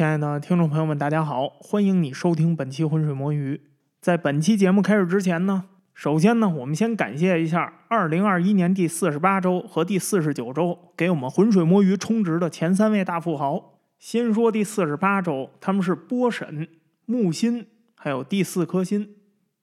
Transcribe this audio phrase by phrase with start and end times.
[0.00, 3.60] 亲爱的听众朋友们，大家好，欢迎你收听本期浑水摸鱼。
[4.00, 13.78] 在本期节目开始之前呢，首先呢，我们先感谢一下二零二一年第四十八周和第四十九周给我们浑水摸鱼充值的前三位大富豪。
[13.98, 16.66] 先说第四十八周，他们是波神、
[17.04, 19.16] 木心，还有第四颗心。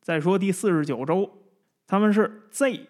[0.03, 1.31] 再说第四十九周，
[1.87, 2.81] 他们是 Z、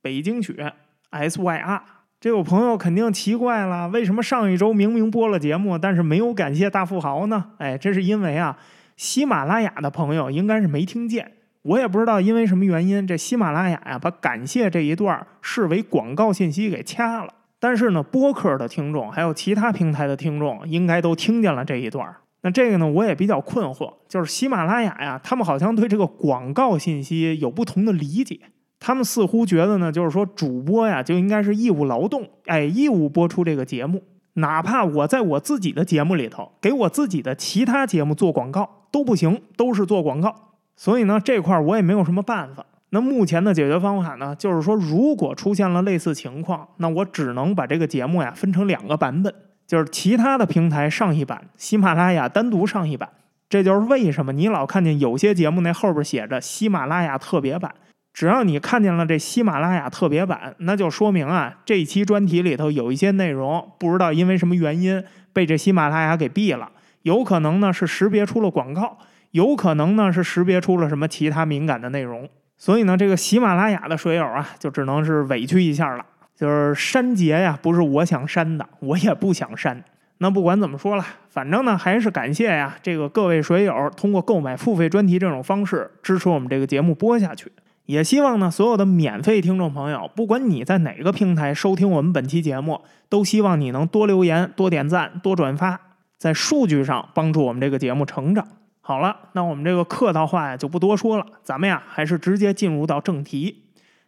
[0.00, 0.72] 北京雪、
[1.10, 1.82] SYR。
[2.18, 7.52] 这有朋友肯定奇怪了，为什么上一周明明播了节目，但是没有感谢大富豪呢？
[7.58, 8.56] 哎，这是因为啊，
[8.96, 17.34] 喜马拉雅的朋友应该是没听见，我也不知道因为什么原因，这喜马拉雅呀把感谢这一段视为广告信息给掐了。
[17.60, 22.16] 但是呢，播客的听众还有其他平台的听众应该都听见了这一段。
[22.40, 28.40] 那这个呢，我也比较困惑，就是喜马拉雅呀，他们好像对这个广告信息有不同的理解。
[28.86, 34.00] 他们似乎觉得呢，就是说主播呀就应该是义务劳动，哎，义务播出这个节目，
[34.34, 40.52] 哪怕我在我自己的节目里头给我自己的其他节目做广告都不行，都是做广告。
[40.76, 42.64] 所以呢，这块我也没有什么办法。
[42.90, 49.34] 那目前的解决方法呢，就是说如果出现了类似情况，那我只能把这个节目呀分成两个版本，
[49.66, 53.08] 就是其他的平台上一版，喜马拉雅单独上一版。
[53.48, 57.74] 这就是为什么你老看见有些节目那后边写着喜马拉雅特别版。
[58.16, 66.70] 只要你看见了这喜马拉雅特别版，那就说明啊，这期专题里头有一些内容，不知道因为什么原因被这喜马拉雅给毙了。
[67.02, 68.96] 有可能呢是识别出了广告，
[69.32, 72.26] 有可能呢是识别出了什么其他敏感的内容。
[72.56, 76.02] 所以呢，这个喜马拉雅的水友啊，就只能是委屈一下了。
[76.34, 79.84] 就是删节呀，不是我想删的，我也不想删。
[80.16, 87.52] 那不管怎么说了，反正呢还是感谢呀，这个各位水友通过购买付费专题这种方式支持我们这个节目播下去。
[87.86, 95.80] 也希望呢，所有的免费听众朋友，不管你在哪个平台收听我们本期节目，都希望你能多留言、多点赞、多转发，
[96.18, 98.46] 在数据上帮助我们这个节目成长。
[98.80, 103.64] 好了，那我们这个客套话呀就不多说了，咱们呀还是直接进入到正题。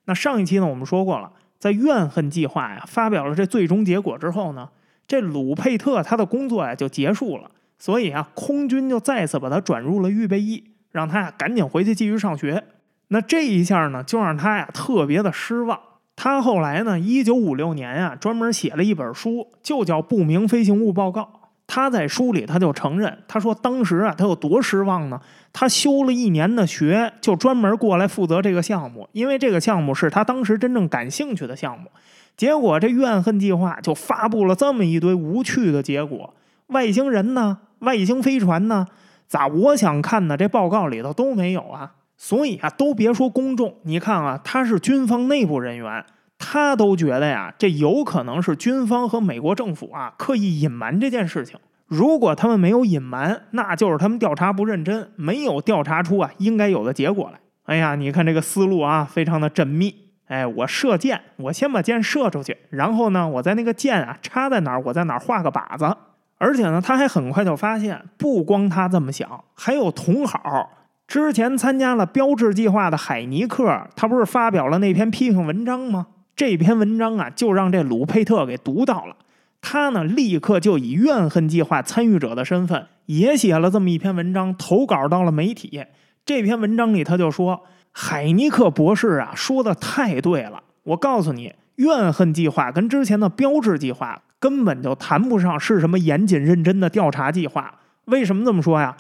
[0.06, 4.69] 那上一期呢，我们说过了，在怨恨计划呀发表了这最终结果之后呢，
[5.06, 12.64] 这鲁佩特他的工作呀就结束了，所以啊，空军就再次把他转入了预备役，让他呀赶紧回去继续上学。
[13.08, 15.78] 那这一下呢，就让他呀特别的失望。
[16.14, 21.22] 他后来呢，一九五六年啊，专门写了一本书，就叫《不明飞行物报告》。
[21.66, 25.20] 他在书里他就承认，他说当时啊，他有多失望呢？
[25.52, 31.91] 他修了一年的学，就专门过来负责这个项目，因为这个项目是他当时真正感兴趣的项目。
[32.36, 36.34] 结果这怨恨计划就发布了这么一堆无趣的结果：
[36.68, 37.58] 外星人呢？
[37.80, 38.86] 外星飞船呢？
[39.26, 41.92] 咋我想看的这报告里头都没有啊？
[42.18, 46.04] 所以啊，都别说公众，你看啊，他是军方内部人员，
[46.36, 51.58] 他都觉得呀，这有可能是军方和美国政府啊刻意隐瞒这件事情。
[51.86, 57.38] 如果他们没有隐瞒，那就是他们调查不认真，没有调查出啊应该有的结果来。
[57.64, 59.94] 哎呀，你看这个思路啊，非常的缜密。
[60.26, 65.96] 哎，我射箭，我先把箭射出去，然后呢，我在那个箭啊插在哪儿，我在哪儿画个靶子。
[66.36, 70.70] 而且呢，他还很快就发现，不光他这么想，还有同好。
[71.08, 76.08] 之前参加了标志计划的海尼克，他不是发表了那篇批评文章吗？
[76.36, 79.16] 这篇文章啊，就让这鲁佩特给读到了。
[79.62, 85.82] 他呢，立刻就以怨恨计划参与者的身份，也写了这么一篇文章，投稿到了媒体。
[86.26, 90.62] 这篇文章里，他就说：“海尼克博士啊，说的太对了。
[90.82, 97.80] 我告诉你，怨恨计划跟之前的标志计划根本就谈不上是什么严谨认真的调查计划。
[98.04, 98.94] 为什么这么说呀？”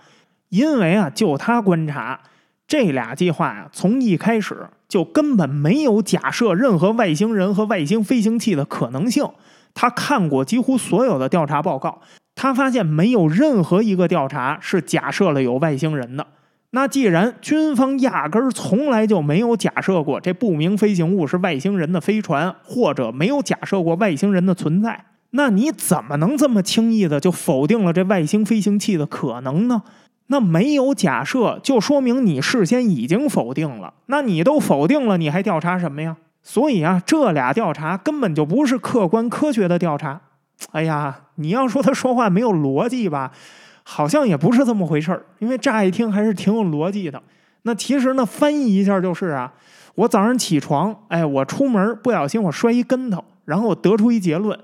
[0.48, 2.20] 因为啊，就他观察，
[2.66, 9.26] 这俩计划呀，从一开始就根本没有假设任何外星人和外星飞行器的可能性。
[9.74, 12.00] 他看过几乎所有的调查报告，
[12.34, 16.26] 他发现没有任何一个调查是假设了有外星人的。
[16.70, 29.82] 那既然军方压根儿从来就没有假设过这不明飞行物是外星人的飞船，或者没有假设过外星人的存在，那你怎么能这么轻易的就否定了这外星飞行器的可能呢？
[30.28, 33.92] 那没有假设，就说明你事先已经否定了。
[34.06, 36.16] 那你都否定了，你还调查什么呀？
[36.42, 40.20] 所以啊，这俩调查根本就不是客观科学的调查。
[40.72, 43.32] 哎呀，你要说他说话没有逻辑吧，
[43.82, 45.24] 好像也不是这么回事儿。
[45.38, 47.22] 因为乍一听还是挺有逻辑的。
[47.62, 49.52] 那其实呢，翻译一下就是啊，
[49.94, 54.58] 我早上起床，哎，我出门不小心我摔一跟头，然后我得出一结论。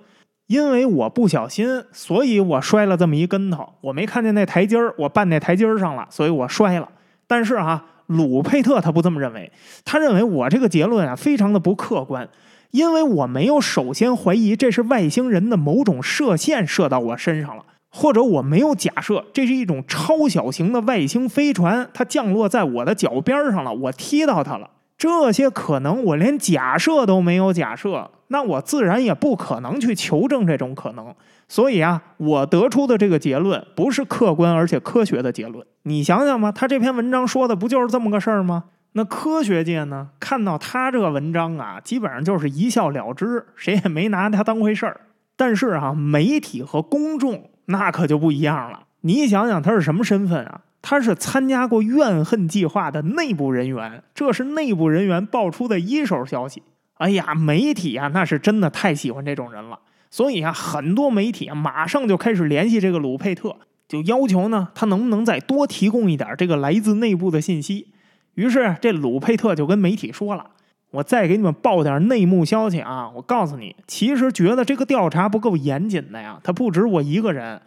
[0.47, 3.67] 因为我不小心，所以我摔了这么一跟头。
[3.81, 6.89] 我没看见那台阶儿，我绊那台阶儿上了，所以我摔了。
[7.27, 9.51] 但是哈，鲁佩特他不这么认为，
[9.85, 12.29] 他认为我这个结论啊非常的不客观，
[12.73, 24.69] 因为我没有首先怀疑这是外星人的某种射线射到我身上了，或者我没有假设这是一种超小型的外星飞船，它降落在我的脚边上了，我踢到它了。
[24.97, 31.15] 这些可能我连假设都没有假设，那我自然也不可能去求证这种可能。
[31.49, 35.67] 所以啊，我得出的这个结论不是客观而且科学的结论。
[35.83, 38.65] 你想想吧，他这篇文章说的不就是这么个事儿吗？
[38.93, 45.01] 那科学界呢，看到他这个文章啊，基本上就是一笑了之，谁也没拿他当回事儿。
[45.37, 48.85] 但是啊，媒体和公众那可就不一样了。
[49.01, 50.61] 你想想，他是什么身份啊？
[50.87, 56.63] 他是参加过怨恨计划的内部人员，这是内部人员爆出的一手消息。
[56.99, 59.79] 哎呀，媒体啊，那是真的太喜欢这种人了。
[60.11, 63.57] 所以啊，很多媒体啊，马上就开始联系这个鲁佩特，
[63.89, 67.89] 就要求呢，他能不能再多提供一点这个来自内部的信息。
[68.35, 70.45] 于是这鲁佩特就跟媒体说了
[70.93, 73.11] ：“我再给你们报点内幕消息啊！
[73.17, 77.63] 我告诉你，其实觉得这个调查不够严谨的呀，他不止我一个人，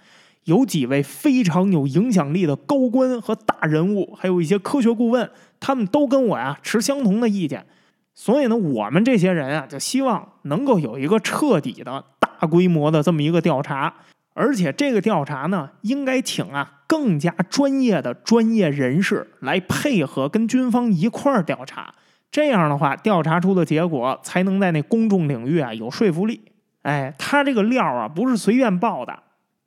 [0.48, 5.30] 有几位非常有影响力的高官和大人物，还有一些科学顾问，
[5.60, 7.66] 他们都跟我呀持相同的意见。
[8.16, 12.04] 所以呢，我们这些人啊，就希望能够有一个彻底的。”
[12.40, 13.92] 大规模的这么一个调查，
[14.36, 21.96] 而且这个调查呢，应该请啊更加专业的专业人士来配合，跟军方一块儿调查。
[22.30, 26.42] 这样的话，调查出的结果才能在那公众领域啊有说服力。
[26.84, 29.18] 哎，他这个料啊不是随便报的，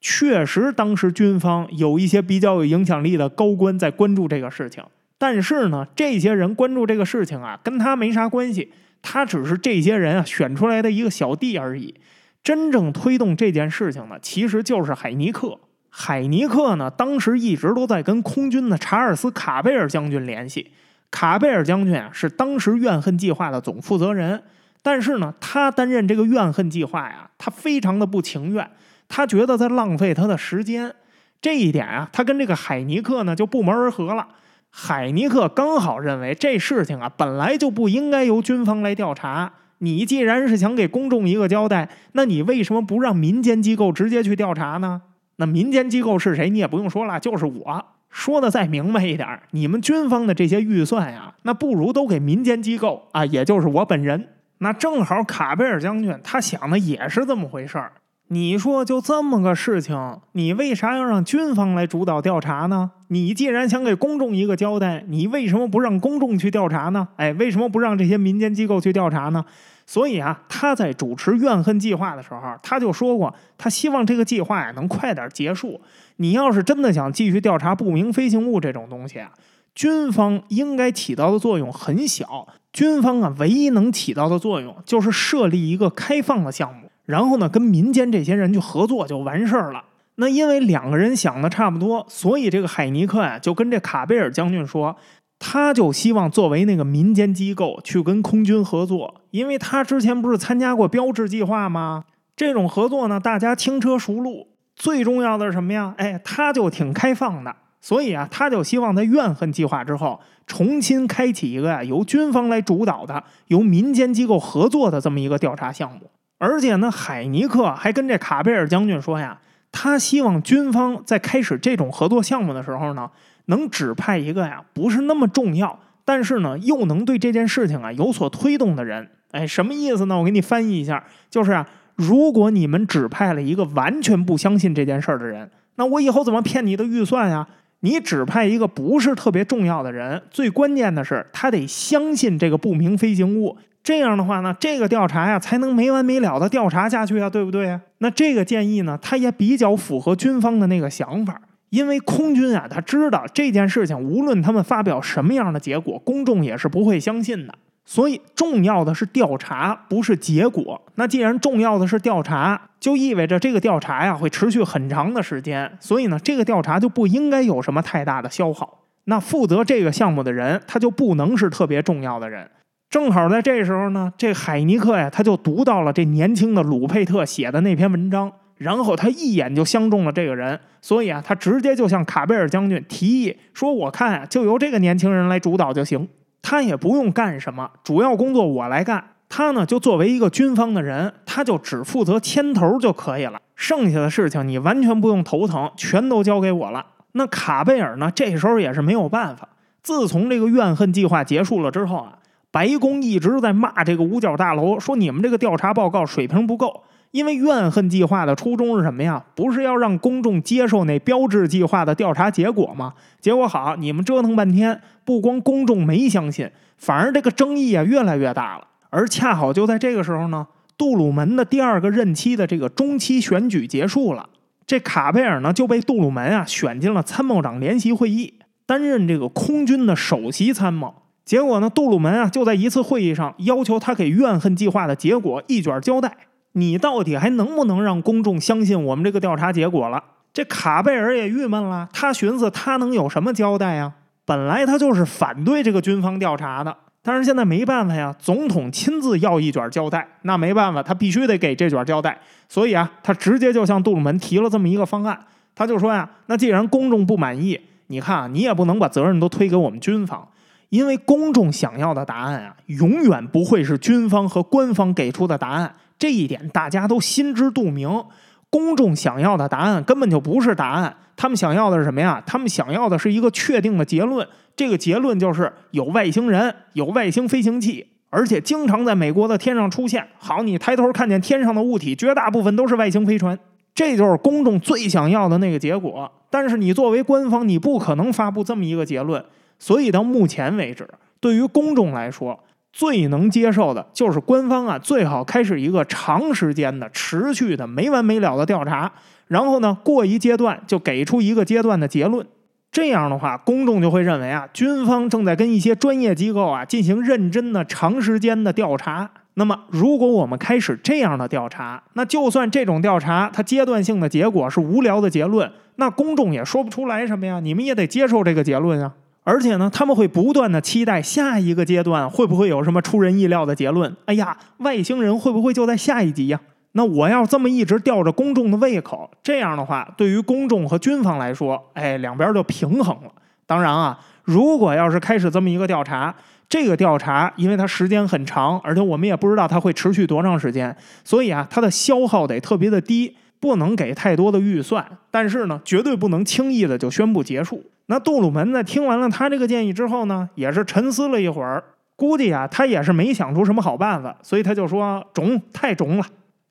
[0.01, 4.83] 确实当时军方有一些比较有影响力的高官在关注这个事情。
[5.19, 11.95] 但是呢，这些人关注这个事情啊，跟他没啥关系，他只是这些人啊选出来的一个小弟而已。
[12.43, 15.59] 真正推动这件事情呢，其实就是海尼克。
[15.91, 20.71] 海尼克呢，当时一直都在跟空军的查尔斯·卡贝尔将军联系。
[21.11, 24.43] 卡贝尔将军啊，是当时怨恨计划的总负责人。
[24.83, 28.71] 但是呢，他担任这个怨恨计划呀，他非常的不情愿，
[29.11, 30.95] 他觉得在浪费他的时间。
[31.43, 34.29] 这一点啊，他跟这个海尼克呢就不谋而合了。
[34.71, 39.53] 海尼克刚好认为这事情啊，本来就不应该由军方来调查。
[39.79, 45.03] 你既然是想给公众一个交代，那你为什么不让民间机构直接去调查呢？
[45.37, 46.51] 那民间机构是谁？
[46.51, 54.29] 你也不用说了，就是我说的再明白一点，你们军方的这些预算呀，那不如都给民间机构啊，也就是我本人。
[54.59, 57.93] 那正好卡贝尔将军他想的也是这么回事儿。
[58.33, 62.93] 你说就这么个事情，你为啥要让军方来主导调查呢？
[63.09, 67.09] 你既然想给公众一个交代，你为什么不让公众去调查呢？
[67.17, 69.45] 哎，为什么不让这些民间机构去调查呢？
[69.85, 75.81] 所以啊，他在主持怨恨计划的时候，他就说过，他希望这个计划呀能快点结束。
[76.19, 79.33] 你要是真的想继续调查不明飞行物这种东西啊，
[79.75, 82.47] 军方应该起到的作用很小。
[82.73, 89.85] 军方啊，唯一能起到的作用就是设立一个开放的项目，然后呢，跟民间这些人去合作就完事儿了。
[90.15, 94.97] 那因为两个人想的差不多，所以这个海尼克呀就跟这卡贝尔将军说。
[95.43, 102.05] 他就希望作为那个民间机构去跟空军合作，因为他之前不是参加过标志计划吗？
[102.37, 104.49] 这种合作呢，大家轻车熟路。
[104.77, 105.95] 最重要的是什么呀？
[105.97, 116.11] 哎，他就挺开放的，所以啊，他就希望在怨恨计划之后重新开启一个呀由军方来主导的、由民间机构合作的这么一个调查项目。
[116.41, 119.39] 而且呢，海尼克还跟这卡贝尔将军说呀，
[119.71, 123.09] 他希望军方在开始这种合作项目的时候呢。
[123.47, 129.11] 能指派一个呀，不是那么重要，但是呢，又能对这件事情啊有所推动的人。
[129.33, 130.17] 哎，什么意思呢？
[130.17, 131.67] 我给你翻译一下，就是啊，
[131.97, 137.49] 如果你们指派了一个完全不相信这件事儿的人，那我以后怎么骗你的预算呀？
[137.81, 143.59] 你指派一个不是特别重要的人，最关键的是他得相信这个不明飞行物。
[143.83, 147.81] 这样的话呢，这个调查呀才能没完没了的调查下去啊，对不对呀？
[147.99, 151.41] 那这个建议呢，它也比较符合军方的那个想法。
[151.71, 157.55] 因为空军啊，他知道这件事情，无论他们发表什么样的结果，公众也是不会相信的。
[157.85, 160.81] 所以，重要的是调查，不是结果。
[160.97, 165.71] 那既然重要的是调查，就意味着这个调查呀会持续很长的时间。
[165.79, 168.81] 所以呢，这个调查就不应该有什么太大的消耗。
[169.05, 172.51] 那负责这个项目的人，他就不能是特别重要的人。
[172.91, 178.31] 正好在这时候呢，这海尼克呀，他就读到了这年轻的鲁佩特写的那篇文章。
[178.57, 186.07] 然后他一眼就相中了这个人，所以啊，他直接就向卡贝尔将军提议说：“我看啊，就由这个年轻人来主导就行，
[186.43, 189.03] 他也不用干什么，主要工作我来干。
[189.31, 199.49] 他呢，就作为一个军方的人，他就只负责牵头就可以了，剩下的事情你完全不用头疼，全都交给我了。”那卡贝尔呢，这时候也是没有办法。
[199.83, 202.19] 自从这个怨恨计划结束了之后啊，
[202.53, 206.83] 白宫一直在骂这个五角大楼，说你们这个调查报告水平不够。
[207.13, 209.25] 因为怨恨计划的初衷是什么呀？
[209.35, 212.95] 不是要让公众接受那标志计划的调查结果吗？
[213.21, 218.69] 结果好，你们折腾半天，不光公众没相信，反而这个争议啊越来越大了。
[218.91, 220.47] 而恰好就在这个时候呢，
[220.79, 224.29] 杜鲁门的第二个任期的这个中期选举结束了，
[224.65, 228.35] 这卡贝尔呢就被杜鲁门啊选进了参谋长联席会议，
[228.67, 230.95] 担任这个空军的首席参谋。
[231.25, 236.17] 结果呢，杜鲁门啊就在一次会议上要求他给怨恨计划的结果一卷交代。
[236.53, 240.03] 你到底还能不能让公众相信我们这个调查结果了？
[240.33, 243.93] 这卡贝尔也郁闷了，他寻思他能有什么交代呀？
[244.25, 252.19] 本来他就是反对这个军方调查的，但是现在没办法呀，总统亲自要一卷交代，那没办法，他必须得给这卷交代。
[252.49, 255.19] 所以啊，他直接就向杜鲁门提了这么一个方案，
[255.55, 260.27] 他就说呀，那既然公众不满意，你看啊，你也不能把责任都推给我们军方，
[260.71, 265.75] 因为公众想要的答案啊，永远不会是军方和官方给出的答案。
[265.99, 268.05] 这一点大家都心知肚明，
[268.49, 272.23] 公众想要的答案根本就不是答案，他们想要的是什么呀？
[272.25, 280.07] 他们想要的是一个确定的结论，这个结论就是有外星人，有外星飞行器，而且经常在美国的天上出现。
[280.19, 283.39] 好，你抬头看见天上的物体，绝大部分都是外星飞船，
[283.75, 286.11] 这就是公众最想要的那个结果。
[286.31, 289.23] 但是你作为官方，你不可能发布这么一个结论，
[289.61, 290.89] 所以到目前为止，
[291.21, 292.41] 对于公众来说。
[292.73, 298.93] 最能接受的就是官方啊，最好开始一个长时间的、持续的、没完没了的调查，
[299.27, 302.25] 然后呢，过一阶段就给出一个阶段的结论。
[302.71, 309.11] 这样的话，公众就会认为啊，军方正在跟一些专业机构啊进行认真的、长时间的调查。
[309.35, 318.93] 那么，如果我们开始这样的调查，那就算这种调查它阶段性的结果是无聊的结论，那公众也说不出来什么呀，你们也得接受这个结论啊。
[319.23, 323.95] 而且呢，他们会不断的期待下一个阶段会不会有什么出人意料的结论？
[324.07, 326.41] 哎呀，外星人会不会就在下一集呀？
[326.73, 333.13] 那我要这么一直吊着公众的胃口，这样的话，对于公众和军方来说，哎，两边就平衡了。
[333.47, 336.15] 当然啊，如果要是开始这么一个调查，
[336.49, 340.75] 这个调查因为它时间很长，而且我们也不知道它会持续多长时间，
[341.05, 343.17] 所以啊，它的消耗得特别的低。
[343.41, 347.65] 不能给太多的预算，但是呢，绝对不能轻易的就宣布结束。
[347.91, 351.61] 那杜鲁门在听完了他这个建议之后呢，也是沉思了一会儿，
[351.97, 356.05] 估计啊，他也是没想出什么好办法，所以他就说：“中，太中了，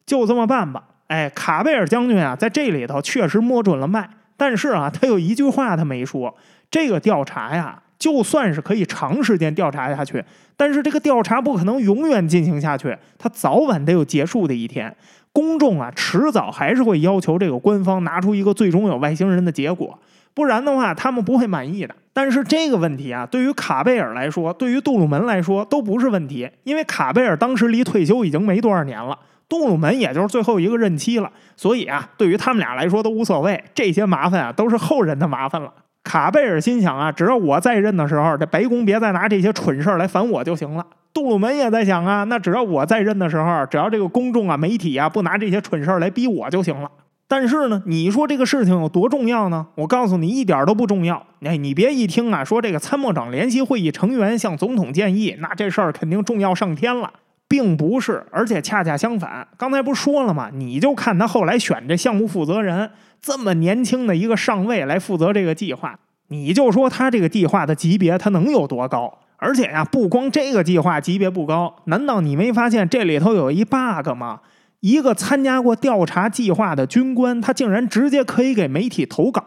[0.06, 6.36] 就这么办吧。”哎，卡贝尔将军啊，在这里头确实摸准了脉，但是啊，他有一句话他没说：
[6.70, 10.22] 这个调查呀，就算是可以长时间调查下去，
[10.58, 14.94] 但是这个调查不可能永远进行下去，它早晚得有结束的一天。
[15.32, 19.98] 公众啊，迟早还是会要求这个官方拿出一个最终有外星人的结果，
[20.34, 21.96] 不然的话，他们不会满意的。
[22.14, 29.18] 但是这个问题啊，对于卡贝尔来说，对于杜鲁门来说都不是问题，因为卡贝尔当时离退休已经没多少年了，
[29.48, 35.72] 杜鲁门也就是最后一个任期了，所以啊，对于他们俩来说都无所谓，这些麻烦啊都是后人的麻烦了。
[36.04, 40.86] 卡贝尔心想啊，只要我在任的时候，这白宫别再拿这些蠢事儿来烦我就行了。
[41.14, 46.90] 杜鲁门也在想啊，那只要我在任的时候，只要这个公众啊、媒体啊不拿这些蠢事儿来逼我就行了。
[47.30, 49.68] 但是呢，你说这个事情有多重要呢？
[49.76, 51.28] 我告诉你，一点都不重要。
[51.42, 57.14] 哎，你别一听啊，说这个参谋长联席会议成员向总统建议，那这事儿肯定重要上天了，
[57.48, 58.26] 并不是。
[58.32, 60.50] 而且恰恰相反，刚才不是说了吗？
[60.52, 62.90] 你就看他后来选这项目负责人，
[63.22, 69.20] 这么年轻的一个上尉来负责这个计划，你就说他这个计划的级别他能有多高？
[69.38, 74.40] 而且呀，不光这个计划级别不高，难道你没发现这里头有一 bug 吗？
[74.82, 79.44] 一个参加过调查计划的军官，他竟然直接可以给媒体投稿，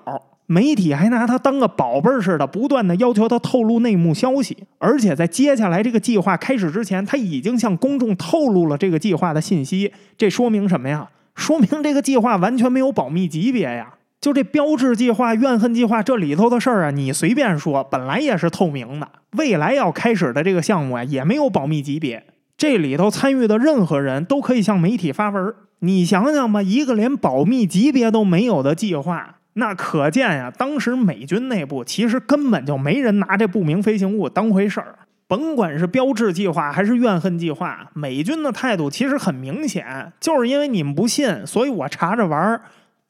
[0.46, 4.56] 媒体还拿他当个宝贝似的，不断的要求他透露内幕消息。
[4.78, 9.92] 而且在接下来这个计划开始之前，他已经向公众透露了这个计划的信息。
[10.18, 11.08] 这说明什么呀？
[11.34, 13.94] 说明这个计划完全没有保密级别呀。
[14.20, 19.08] 就这标志计划、怨恨计划这里头的事儿啊，你随便说，本来也是透明的。
[19.38, 22.22] 未来要开始的这个项目啊，也没有保密级别。
[22.56, 25.54] 这里头参与的任何人都可以向媒体发文。
[25.80, 34.98] 你想想吧，一个连保密级别都没有的计划，那可见呀，当时美军内部其实根本就没人拿这不明飞行物当回事儿。
[35.26, 42.60] 甭管是标志计划还是怨恨计划，美军的态度其实很明显，就是因为你们不信，所以我查着玩儿。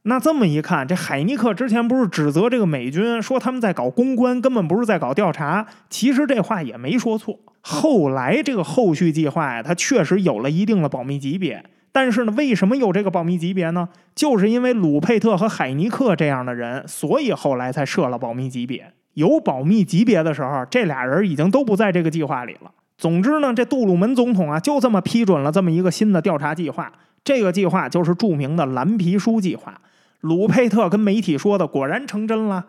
[0.04, 5.64] 那这么一看，这海尼克之前不是指责这个美军说他们在搞公关，根本不是在搞调查。
[5.88, 7.38] 其实这话也没说错。
[7.60, 11.64] 后来这个后续计划呀，它确实有了一定的保密级别。
[11.92, 13.88] 但是呢，为什么有这个保密级别呢？
[14.14, 18.92] 就是因为鲁佩特和海尼克这样的人，所以后来才设了保密级别。
[19.14, 22.72] 有保密级别的时候，这俩人已经都不在这个计划里了。
[22.98, 26.90] 总之呢，这杜鲁门总统啊，就这么批准了这么一个新的调查计划。
[27.22, 29.80] 这个计划就是著名的蓝皮书计划。
[30.22, 32.64] 鲁佩特跟媒体说的果然成真了，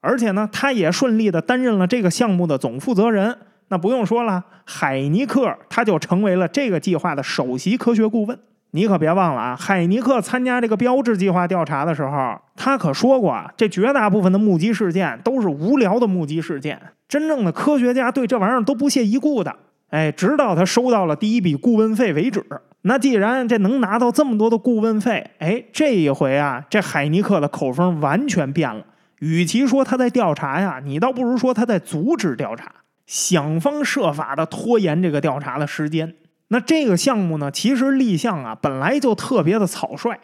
[0.00, 3.36] 而且呢，他也顺利的担任了这个项目的总负责人。
[3.68, 8.38] 那不用说了，海尼克他就成为了这个计划的首席科学顾问。
[8.72, 19.54] 你可别忘了啊，海尼克参加这个标志计划调查的时候，他可说过啊，这绝大部分的目击事件都是无聊的目击事件，真正的科学家对这玩意儿都不屑一顾的。
[19.90, 22.44] 哎，直到他收到了第一笔顾问费为止。
[22.88, 28.84] 那既然这能拿到这么多的顾问费，哎，这一回啊，这海尼克的口风完全变了。
[29.18, 32.70] 与其说他在调查呀，你倒不如说他在阻止调查，
[33.04, 36.14] 想方设法的拖延这个调查的时间。
[36.48, 40.16] 那这个项目呢，其实立项啊，本来就特别的草率，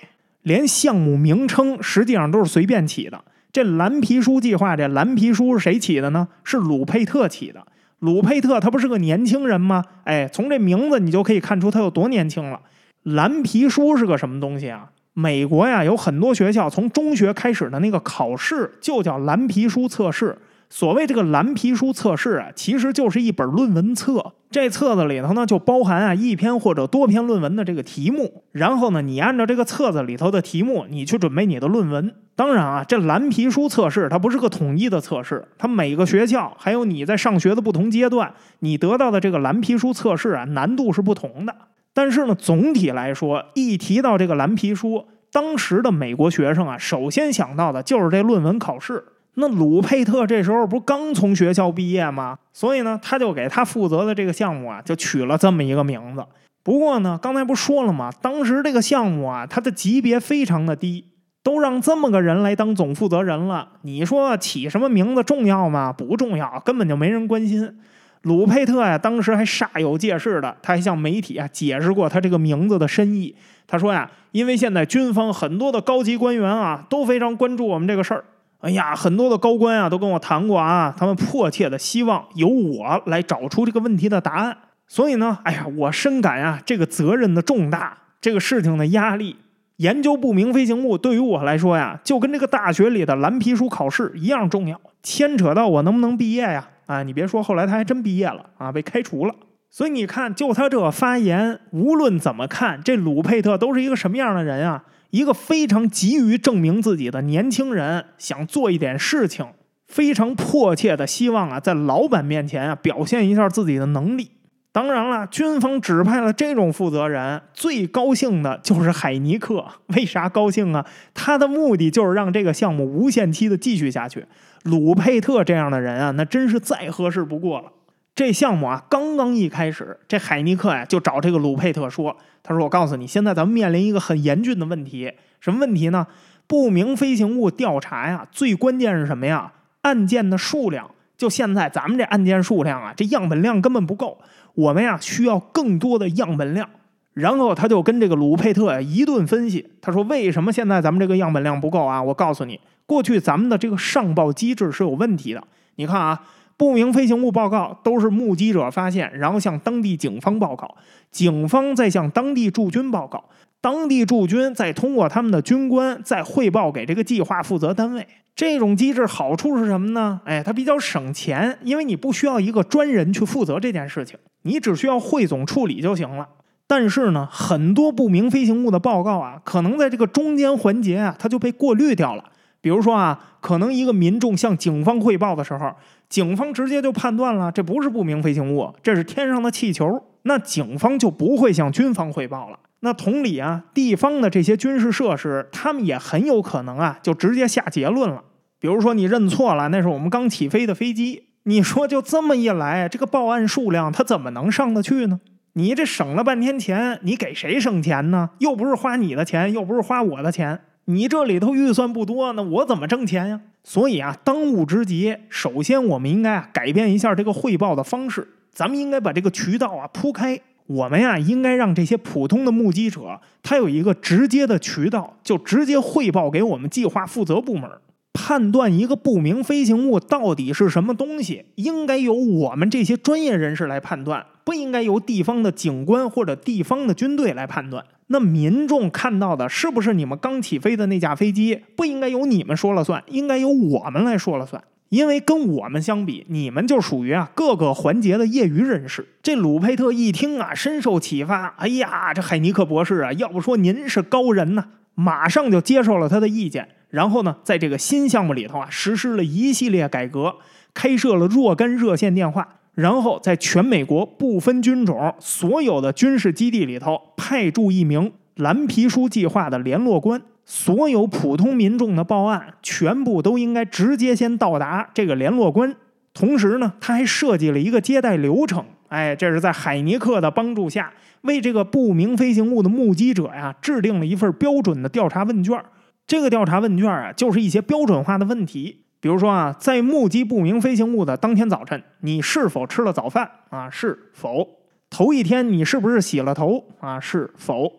[0.43, 3.25] 连项目名称实际上都是随便起的。
[3.51, 6.29] 这蓝皮书计划，这蓝皮书是谁起的呢？
[6.45, 7.67] 是鲁佩特起的。
[8.03, 9.85] 鲁佩特他不是个年轻人吗？
[10.03, 12.59] 哎，从这名字你就可以看出他有多年轻了。
[13.05, 14.91] 蓝皮书是个什么东西啊？
[15.15, 20.37] 美国呀，有很多学校从中学开始的那个考试就叫蓝皮书测试。
[20.69, 24.33] 所谓这个蓝皮书测试啊，其实就是一本论文册。
[24.51, 28.43] 这册子里头呢，就包含啊一篇或者多篇论文的这个题目。
[28.51, 32.13] 然后呢，你按照这个册子里头的题目，你去准备你的论文。
[32.35, 41.55] 当然啊，这蓝皮书测试它不是个统一的测试，它每个学校还有你在上学的不同阶段，你得到的这个蓝皮书测试啊，难度是不同的。
[41.95, 49.05] 但是呢，总体来说，一提到这个蓝皮书，当时的美国学生啊，首先想到的就是这论文考试。
[49.35, 52.39] 那鲁佩特这时候不刚从学校毕业吗？
[52.53, 56.25] 所以呢，他就给他负责的这个项目啊，就取了这么一个名字。
[56.63, 58.11] 不过呢，刚才不说了吗？
[58.23, 61.07] 当时这个项目啊，它的级别非常的低，
[61.43, 63.69] 都让这么个人来当总负责人了。
[63.83, 65.93] 你说起什么名字重要吗？
[65.93, 67.79] 不重要，根本就没人关心。
[68.23, 73.35] 鲁佩特呀，当时还煞有介事的，他还向媒体啊解释过他这个名字的深意。
[73.67, 78.25] 他说呀，因为现在军方很多的高级官员啊，都非常关注我们这个事儿。
[78.61, 84.57] 哎呀，很多的高官啊都跟我谈过啊，他们迫切的希望由我来找出这个问题的答案。
[84.87, 89.35] 所以呢，哎呀，我深感啊这个责任的重大，这个事情的压力。
[89.83, 96.69] 研究不明飞行物对于我来说呀，就跟这个大学里的蓝皮书考试一样重要，牵扯到我能不能毕业呀。
[96.87, 99.35] 啊，你别说，后来他还真毕业了啊，被开除了。
[99.71, 104.85] 所以你看，就他这发言，无论怎么看，这鲁佩特都是一个什么样的人啊？
[105.11, 109.45] 一个非常急于证明自己的年轻人，想做一点事情，
[109.89, 114.31] 非常迫切的希望啊，在老板面前啊表现一下自己的能力。
[114.73, 119.63] 当然了，军方指派了这种负责人，最高兴的就是海尼克。
[119.89, 120.87] 为啥高兴啊？
[121.13, 124.25] 他的目的就是让这个项目无限期的继续下去。
[124.63, 127.71] 鲁佩特这样的人啊，那真是再合适不过了。
[128.15, 136.07] 这项目啊，刚刚一开始，这海尼克呀就找这个鲁佩特说：“他说，我告诉你，现在咱们面临一个很严峻的问题，什么问题呢？
[136.47, 139.53] 不明飞行物调查呀，最关键是什么呀？
[139.83, 140.91] 案件的数量。
[141.19, 144.19] 就现在咱们这案件数量啊，这样本量根本不够，
[144.55, 146.69] 我们呀需要更多的样本量。
[147.15, 152.03] 然后他就跟这个鲁佩特呀一顿分析，他说为什么现在咱们这个样本量不够啊？
[152.03, 155.43] 我告诉你，过去咱们的这个上报机制是有问题的。
[155.77, 156.21] 你看啊。”
[156.55, 160.73] 不明飞行物报告都是目击者发现，然后向当地警方报告，
[161.11, 163.25] 警方再向当地驻军报告，
[163.63, 168.07] 当地驻军再通过他们的军官再汇报给这个计划负责单位。
[168.35, 170.21] 这种机制好处是什么呢？
[170.25, 176.27] 哎，它比较省钱，因为你不需要一个专人去负责这件事情，你只需要汇总处理就行了。
[176.67, 182.25] 但是呢，很多不明飞行物的报告啊，可能在这个中间环节啊，它就被过滤掉了。
[182.61, 185.71] 比如说啊，可能一个民众向警方汇报的时候，
[186.09, 189.87] 警方直接就判断了这不是不明飞行物，这是天上的气球，
[190.23, 192.59] 那警方就不会向军方汇报了。
[192.85, 198.25] 那同理啊，地方的这些军事设施，他们也很有可能啊，就直接下结论了。
[198.59, 205.21] 比如说你认错了，那是我们刚起飞的飞机，你说就这么一来，这个报案数量它怎么能上得去呢？
[205.53, 208.31] 你这省了半天钱，你给谁省钱呢？
[208.39, 210.61] 又不是花你的钱，又不是花我的钱。
[210.87, 213.41] 你这里头预算不多，那我怎么挣钱呀？
[213.63, 218.27] 所以啊，当务之急，首先我们应该啊改变一下这个汇报的方式。
[218.51, 220.41] 咱们应该把这个渠道啊铺开。
[220.75, 227.69] 我们呀应该让这些普通的目击者，他有一个直接的渠道，就直接汇报给我们计划负责部门。
[228.15, 237.85] 判断一个不明飞行物到底是什么东西，应该由我们这些专业人士来判断，不应该由地方的警官或者地方的军队来判断。
[238.09, 241.63] 那民众看到的是不是你们刚起飞的那架飞机？
[241.75, 244.63] 不应该由你们说了算，应该由我们来说了算。
[244.93, 249.09] 因为跟我们相比，你们就属于啊各个环节的业余人士。
[249.23, 251.47] 这鲁佩特一听啊，深受启发。
[251.57, 256.69] 哎呀，这海尼克博士啊，要不说您是高人呢，马上就接受了他的意见。
[256.91, 260.35] 然后呢，在这个新项目里头啊，实施了一系列改革，
[260.75, 270.21] 开设了若干热线电话，然后在全美国不分军种所有的军事基地里头派驻一名蓝皮书计划的联络官。
[270.55, 275.75] 所有普通民众的报案，全部都应该直接先到达这个联络官。
[276.13, 278.63] 同时呢，他还设计了一个接待流程。
[278.89, 285.59] 哎，这是在海尼克的帮助下，为这个不明飞行物的目击者呀，制定了一份标准的调查问卷。
[286.07, 293.31] 这个调查问卷啊，就是一些标准化的问题，比如说啊，在目击不明飞行物的当天早晨，你是否吃了早饭？
[293.49, 294.47] 啊，是否？
[294.91, 296.67] 头一天你是不是洗了头？
[296.81, 297.73] 啊，是否？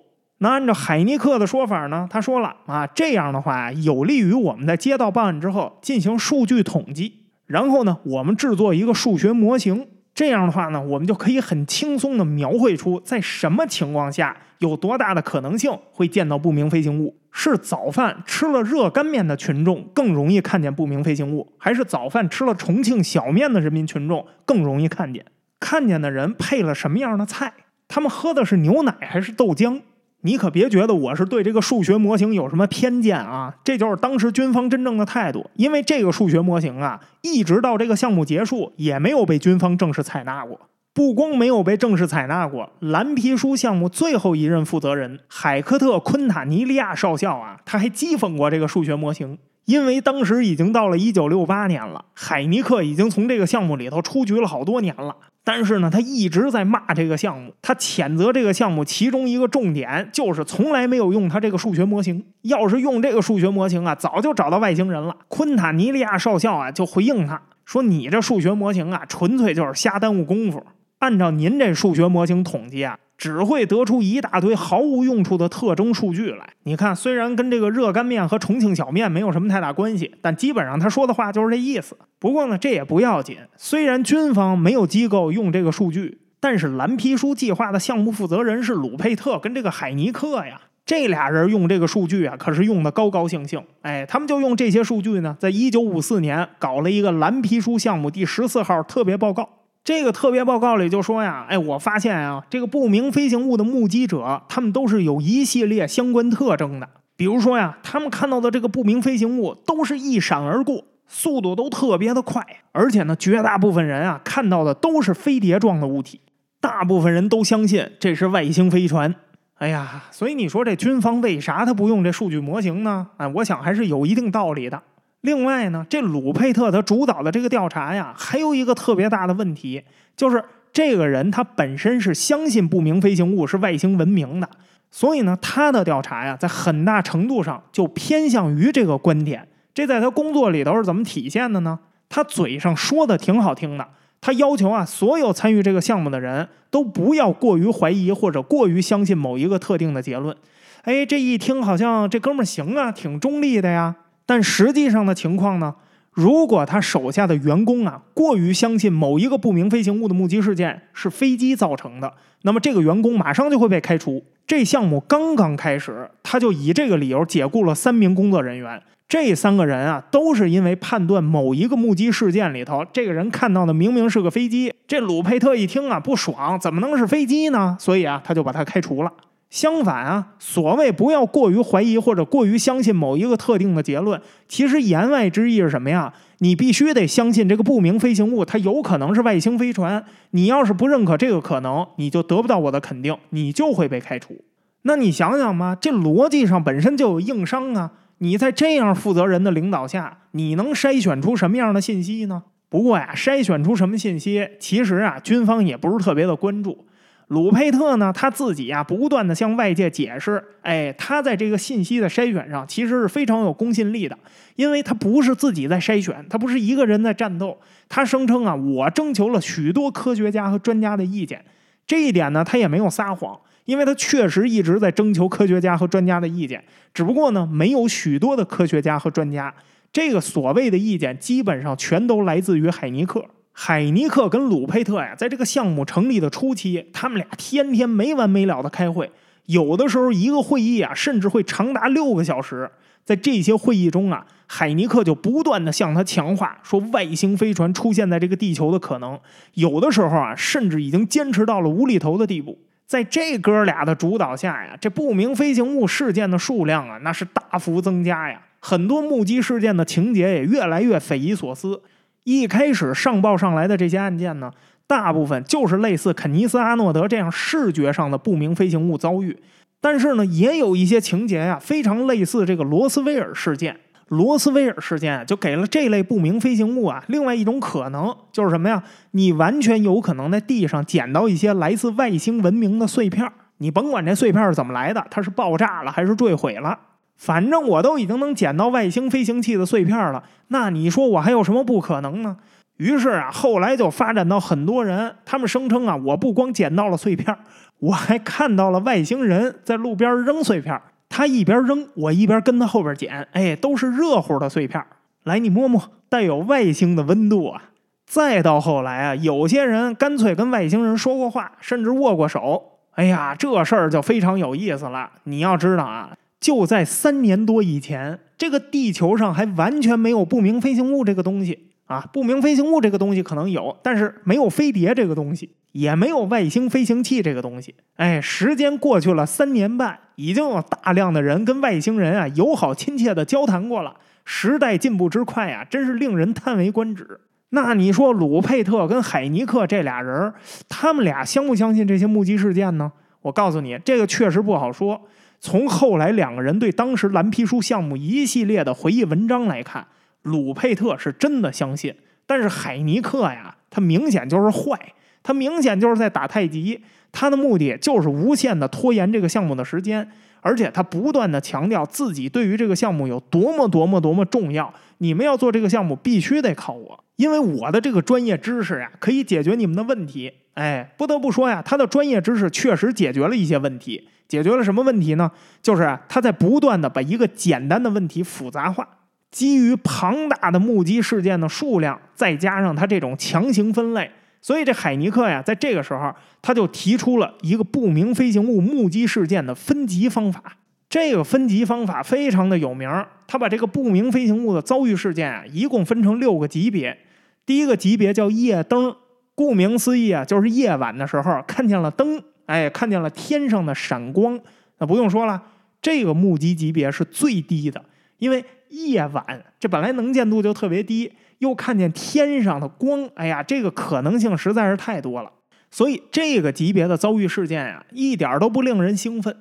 [0.43, 2.05] 那按照海尼克的说法呢？
[2.09, 7.13] 他说了啊，这样的话有利于我们在接到报案之后进行数据统计，
[7.45, 9.87] 然后呢，我们制作一个数学模型。
[10.13, 17.15] 这样的话呢，我们就可以很轻松地描绘出在什么情况下有多大的可能性会见到不明飞行物。
[17.31, 25.25] 是早饭吃了热干面的群众更容易看见不明飞行物，还是早饭吃了重庆小面的人民群众更容易看见？
[25.61, 27.53] 看见的人配了什么样的菜？
[27.87, 29.79] 他们喝的是牛奶还是豆浆？
[30.23, 33.53] 你可别觉得我是对这个数学模型有什么偏见啊！
[33.63, 35.49] 这就是当时军方真正的态度。
[35.55, 40.59] 因为这个数学模型啊，一直到这个项目结束，也没有被军方正式采纳过。
[40.93, 49.37] 不光没有被正式采纳过，蓝皮书项目最后一任负责人海科特·昆塔尼利亚少校啊，他还讥讽过这个数学模型。
[49.65, 55.15] 因为当时已经到了一九六八年了，海尼克已经从这个项目里头出局了好多年了。
[55.45, 62.23] 但是呢，他一直在骂这个项目，他谴责这个项目，其中一个重点就是从来没有用他这个数学模型。
[62.43, 65.15] 要是用这个数学模型啊，早就找到外星人了。
[65.27, 70.65] 昆塔尼利亚少校啊，就回应他说：“你这数学模型啊，纯粹就是瞎耽误功夫。
[70.99, 76.53] 按照您这数学模型统计啊。”只会得出一大堆毫无用处的特征数据来。
[76.63, 81.97] 你看，虽然跟这个热干面和重庆小面没有什么太大关系，但基本上他说的话就是这意思。
[82.19, 83.37] 不过呢，这也不要紧。
[83.55, 93.63] 虽然军方没有机构用这个数据，但是蓝皮书计划的项目负责人是鲁佩特跟这个海尼克呀，这俩人用这个数据啊，可是用的高高兴兴。
[93.81, 99.62] 哎，他们就用这些数据呢，在一九五四年搞了一个蓝皮书项目第十四号特别报告。
[99.83, 106.87] 这个特别报告里就说呀，哎，我发现啊，这个不明飞行物的目击者，他们都是有一系列相关特征的。
[107.17, 112.41] 比如说呀，他们看到的这个不明飞行物都是一闪而过，速度都特别的快，
[112.71, 116.21] 而且呢，绝大部分人啊看到的都是飞碟状的物体，
[116.61, 119.13] 大部分人都相信这是外星飞船。
[119.55, 123.09] 哎呀，所以你说这军方为啥他不用这数据模型呢？
[123.17, 124.81] 哎，我想还是有一定道理的。
[125.23, 129.81] 另外呢，这鲁佩特他主导的这个调查呀，还有一个特别大的问题，
[130.17, 134.49] 就是这个人他本身是相信不明飞行物是外星文明的，
[134.91, 139.47] 所以呢，他的调查呀，在很大程度上就偏向于这个观点。
[139.73, 141.79] 这在他工作里头是怎么体现的呢？
[142.09, 143.87] 他嘴上说的挺好听的，
[144.19, 150.35] 他要求啊，所有参与这个项目的人都不要过于怀疑或者过于相信某一个特定的结论。
[150.81, 153.95] 哎，这一听好像这哥们儿行啊，挺中立的呀。
[154.25, 155.75] 但实际上的情况呢？
[156.11, 164.23] 如果他手下的员工啊过于相信某一个不明飞行物的目击事件是飞机造成的，那么这个员工马上就会被开除。
[164.45, 168.79] 这项目刚刚开始，他就以这个理由解雇了三名工作人员。
[169.09, 174.73] 这三个人啊，都是因为判断某一个目击事件里头，这个人看到的明明是个飞机。
[174.87, 177.75] 这鲁佩特一听啊，不爽，怎么能是飞机呢？
[177.79, 179.11] 所以啊，他就把他开除了。
[179.53, 186.11] 相反啊，所谓不要过于怀疑或者过于相信某一个特定的结论，其实言外之意是什么呀？
[186.39, 190.03] 你必须得相信这个不明飞行物，它有可能是外星飞船。
[190.31, 194.43] 你要是不认可这个可能，你就得不到我的肯定，你就会被开除。
[194.81, 197.91] 那你想想嘛，这逻辑上本身就有硬伤啊！
[198.17, 202.41] 你在这样负责人的领导下，你能筛选出什么样的信息呢？
[202.69, 206.85] 不过呀，筛选出什么信息，其实啊，军方也不是特别的关注。
[207.29, 214.17] 鲁佩特呢，他自己呀，不断的向外界解释，哎，他在这个信息的筛选上其实是非常有公信力的，
[214.55, 217.57] 因为他不是自己在筛选，他不是一个人在战斗，
[217.89, 221.43] 他声称啊，我征求了许多科学家和专家的意见，
[221.87, 229.51] 这一点呢，他也没有撒谎，因为他确实一直在征求科学家和专家的意见，只不过呢，没有许多的科学家和专家，
[229.91, 233.25] 这个所谓的意见基本上全都来自于海尼克。
[233.55, 239.09] 海尼克跟鲁佩特呀，在这个项目成立的初期，他们俩天天没完没了的开会，
[239.45, 242.69] 有的时候一个会议啊，甚至会长达六个小时。
[243.05, 249.19] 在这些会议中啊，海尼克就不断的向他强化说外星飞船出现在这个地球的可能，
[249.53, 252.57] 有的时候啊，甚至已经坚持到了无厘头的地步。
[252.87, 258.41] 在这哥俩的主导下呀，这不明飞行物事件的数量啊，那是大幅增加呀。
[258.59, 261.81] 很多目击事件的情节也越来越匪夷所思。
[262.23, 264.51] 一开始上报上来的这些案件呢，
[264.87, 269.37] 大部分就是类似肯尼斯阿诺德这样视觉上的不明飞行物遭遇。
[269.81, 273.77] 但是呢，也有一些情节呀，非常类似这个罗斯威尔事件。
[274.09, 278.83] 罗斯威尔事件就给了这类不明飞行物啊，另外一种可能就是什么呀？
[279.11, 286.77] 你完全有可能在地上捡到一些来自外星文明的碎片你甭管这碎片是怎么来的，它是爆炸了还是坠毁了，
[287.25, 290.21] 反正我都已经能捡到外星飞行器的碎片了。
[290.49, 292.35] 那你说我还有什么不可能呢？
[292.75, 297.33] 于是啊，后来就发展到很多人，他们声称啊，我不光捡到了碎片
[297.79, 304.83] 我还看到了外星人在路边扔碎片他一边扔，我一边跟他后边捡，哎，都是热乎的碎片
[305.23, 307.69] 来，你摸摸，带有外星的温度啊！
[308.05, 312.61] 再到后来啊，有些人干脆跟外星人说过话，甚至握过手。
[312.95, 315.09] 哎呀，这事儿就非常有意思了。
[315.23, 316.09] 你要知道啊，
[316.43, 321.69] 就在三年多以前，这个地球上还完全没有不明飞行物这个东西。
[321.85, 327.75] 啊，不明飞行物这个东西可能有，但是没有飞碟这个东西，也没有外星飞行器这个东西。
[327.95, 333.95] 哎，时间过去了三年半，已经有大量的人跟外星人啊友好亲切的交谈过了。
[334.25, 337.21] 时代进步之快啊，真是令人叹为观止。
[337.49, 340.33] 那你说鲁佩特跟海尼克这俩人，
[340.67, 342.91] 他们俩相不相信这些目击事件呢？
[343.21, 344.99] 我告诉你，这个确实不好说。
[345.43, 349.85] 从后来两个人对当时蓝皮书项目一系列的回忆文章来看。
[350.21, 351.93] 鲁佩特是真的相信，
[352.25, 354.79] 但是海尼克呀，他明显就是坏，
[355.21, 356.79] 他明显就是在打太极，
[357.11, 364.73] 他的目的就是无限的拖延这个项目的时间，而且他不断的强调自己对于这个项目有多么多么多么重要。
[364.99, 370.31] 你们要做这个项目，必须得靠我，因为我的这个专业知识呀，可以解决你们的问题。
[370.53, 375.29] 哎，不得不说呀，他的专业知识确实解决了一些问题，解决了什么问题呢？
[375.61, 378.87] 就是他在不断的把一个简单的问题复杂化。
[379.29, 384.09] 基于庞大的目击事件的数量，再加上他这种强行分类，
[384.41, 390.41] 所以这海尼克呀，在这个时候他就提出了一个不明飞行物目击事件的分级方法。
[390.89, 392.89] 这个分级方法非常的有名，
[393.27, 396.97] 他把这个不明飞行物的遭遇事件啊，一共分成六个级别。
[397.45, 398.95] 第一个级别叫夜灯，
[399.35, 404.39] 顾名思义啊，就是夜晚的时候看见了灯，哎，看见了天上的闪光。
[404.77, 405.41] 那不用说了，
[405.81, 407.83] 这个目击级别是最低的，
[408.17, 408.43] 因为。
[408.73, 409.23] 夜晚，
[409.59, 415.31] 这本来能见度就特别低，又看见天上的光，哎呀，这个可能性实在是太多了。
[415.69, 419.37] 所以这个级别的遭遇事件呀，一点都不令人兴奋。